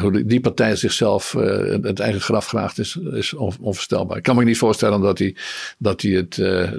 [0.01, 1.42] hoe die partij zichzelf uh,
[1.82, 4.16] het eigen graf graagt is, is onvoorstelbaar.
[4.16, 5.36] Ik kan me niet voorstellen dat hij,
[5.78, 6.70] dat hij het, uh,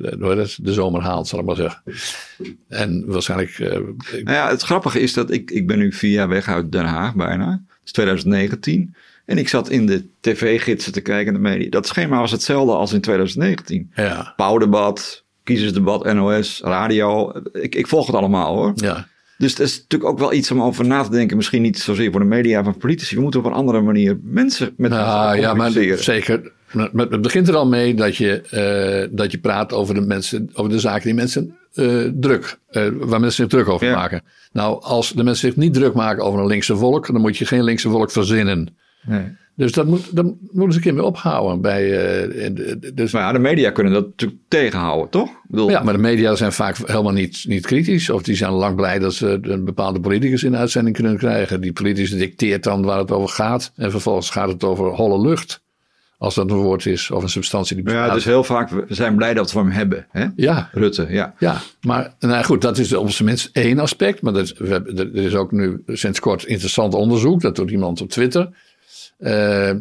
[0.58, 1.82] de zomer haalt, zal ik maar zeggen.
[2.68, 3.58] En waarschijnlijk...
[3.58, 6.72] Uh, nou ja, het grappige is dat ik, ik ben nu vier jaar weg uit
[6.72, 7.52] Den Haag bijna.
[7.52, 8.96] Het is 2019.
[9.26, 11.70] En ik zat in de tv-gidsen te kijken, de media.
[11.70, 13.92] Dat schema was hetzelfde als in 2019.
[13.96, 14.34] Ja.
[14.36, 17.34] Pauwdebat, kiezersdebat, NOS, radio.
[17.52, 18.72] Ik, ik volg het allemaal hoor.
[18.76, 19.08] Ja.
[19.38, 21.38] Dus dat is natuurlijk ook wel iets om over na te denken.
[21.38, 23.16] Misschien niet zozeer voor de media, maar politici.
[23.16, 26.52] We moeten op een andere manier mensen met Nou, ja, maar zeker.
[26.72, 30.50] Maar Het begint er al mee dat je, eh, dat je praat over de, mensen,
[30.54, 33.96] over de zaken die mensen eh, druk, eh, waar mensen zich druk over Ja.
[33.96, 34.22] maken.
[34.52, 37.46] Nou, als de mensen zich niet druk maken over een linkse volk, dan moet je
[37.46, 38.76] geen linkse volk verzinnen.
[39.06, 39.36] Nee.
[39.58, 41.62] Dus dat moet, dat moeten ze een keer mee ophouden.
[41.62, 42.52] Bij, eh,
[42.94, 45.30] dus, Maar ja, de media kunnen dat natuurlijk tegenhouden, toch?
[45.30, 48.10] Ik bedoel, ja, maar de media zijn vaak helemaal niet, niet kritisch.
[48.10, 51.62] Of die zijn lang blij dat ze een bepaalde politicus in uitzending kunnen krijgen.
[51.62, 53.72] Die politicus dicteert dan waar het over gaat.
[53.76, 55.62] En vervolgens gaat het over holle lucht.
[56.18, 58.08] Als dat een woord is of een substantie die bestaat.
[58.08, 60.06] ja, dus heel vaak, we zijn blij dat we hem hebben.
[60.10, 60.26] Hè?
[60.36, 61.34] ja, Rutte, ja.
[61.40, 64.22] ja, maar nou goed, dat is op zijn minst één aspect.
[64.22, 67.42] Maar dat, we hebben, er is ook nu sinds kort interessant onderzoek.
[67.42, 68.50] Dat doet iemand op Twitter.
[69.18, 69.72] Eh,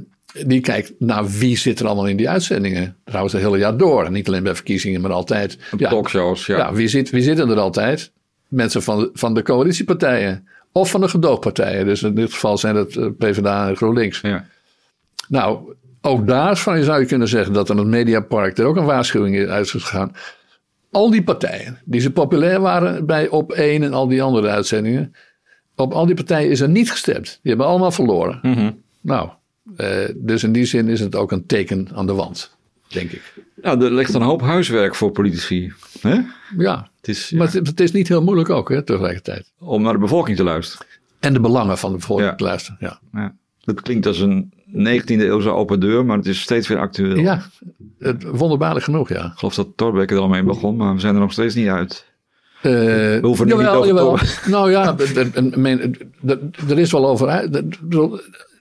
[0.46, 2.96] die kijkt naar wie zit er allemaal in die uitzendingen.
[3.04, 4.04] Trouwens, het hele jaar door.
[4.04, 5.58] En niet alleen bij verkiezingen, maar altijd.
[5.76, 6.56] Ja, Talkshows, ja.
[6.56, 8.12] ja, wie, zit, wie zitten er altijd?
[8.48, 10.48] Mensen van de, van de coalitiepartijen.
[10.72, 11.86] Of van de gedoogpartijen.
[11.86, 14.20] Dus in dit geval zijn het eh, PvdA en GroenLinks.
[14.20, 14.46] ja.
[15.28, 19.36] Nou, ook daarvan zou je kunnen zeggen dat aan het Mediapark er ook een waarschuwing
[19.36, 20.12] in is gegaan.
[20.90, 25.14] Al die partijen die zo populair waren bij Op 1 en al die andere uitzendingen.
[25.76, 27.24] Op al die partijen is er niet gestemd.
[27.24, 28.38] Die hebben allemaal verloren.
[28.42, 28.70] Mhm.
[29.06, 29.28] Nou,
[29.76, 32.56] eh, dus in die zin is het ook een teken aan de wand,
[32.88, 33.34] denk ik.
[33.62, 35.72] Nou, er ligt een hoop huiswerk voor politici.
[36.00, 36.20] Hè?
[36.58, 39.52] Ja, Het is ja, maar het, het is niet heel moeilijk ook, hè, tegelijkertijd.
[39.58, 40.86] om naar de bevolking te luisteren.
[41.20, 42.34] En de belangen van de bevolking Ja.
[42.34, 42.78] te luisteren.
[42.80, 42.98] Ja.
[43.12, 43.34] Ja.
[43.64, 47.16] Dat klinkt als een 19e eeuwse open deur, maar het is steeds weer actueel.
[47.16, 47.42] ja,
[47.98, 49.24] het, wonderbaarlijk genoeg, ja.
[49.24, 51.68] Ik geloof dat Thorbecke er al mee begon, maar we zijn er nog steeds niet
[51.68, 52.04] uit.
[52.62, 54.96] Eh, We hoeven er niet over te Nou ja,
[56.68, 57.28] er is wel over.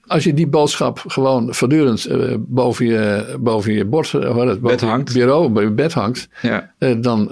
[0.07, 4.61] Als je die boodschap gewoon voortdurend eh, boven, je, boven je bord, heet het, boven
[4.61, 5.13] Bed hangt.
[5.13, 6.71] je bureau, bij je bed hangt, Ja.
[6.77, 7.27] eh, dan,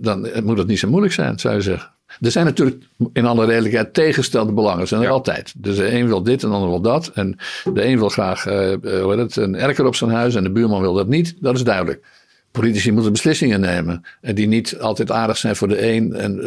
[0.00, 1.90] dan moet het niet zo moeilijk zijn, zou je zeggen.
[2.20, 4.88] Er zijn natuurlijk in alle redelijkheid tegenstelde belangen.
[4.88, 5.12] zijn er Ja.
[5.12, 5.54] altijd.
[5.56, 7.10] Dus de een wil dit en de ander wil dat.
[7.14, 7.36] En
[7.74, 10.80] de een wil graag hoe heet het, een erker op zijn huis en de buurman
[10.80, 11.36] wil dat niet.
[11.40, 12.04] Dat is duidelijk.
[12.50, 14.02] Politici moeten beslissingen nemen.
[14.20, 16.40] En die niet altijd aardig zijn voor de een en,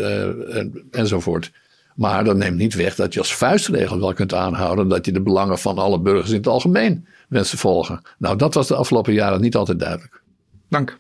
[0.53, 1.51] en, enzovoort.
[1.99, 4.87] Maar dat neemt niet weg dat je als vuistregel wel kunt aanhouden.
[4.87, 8.01] dat je de belangen van alle burgers in het algemeen wenst te volgen.
[8.17, 10.21] Nou, dat was de afgelopen jaren niet altijd duidelijk.
[10.69, 10.99] Dank.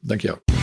[0.00, 0.59] Dank wel.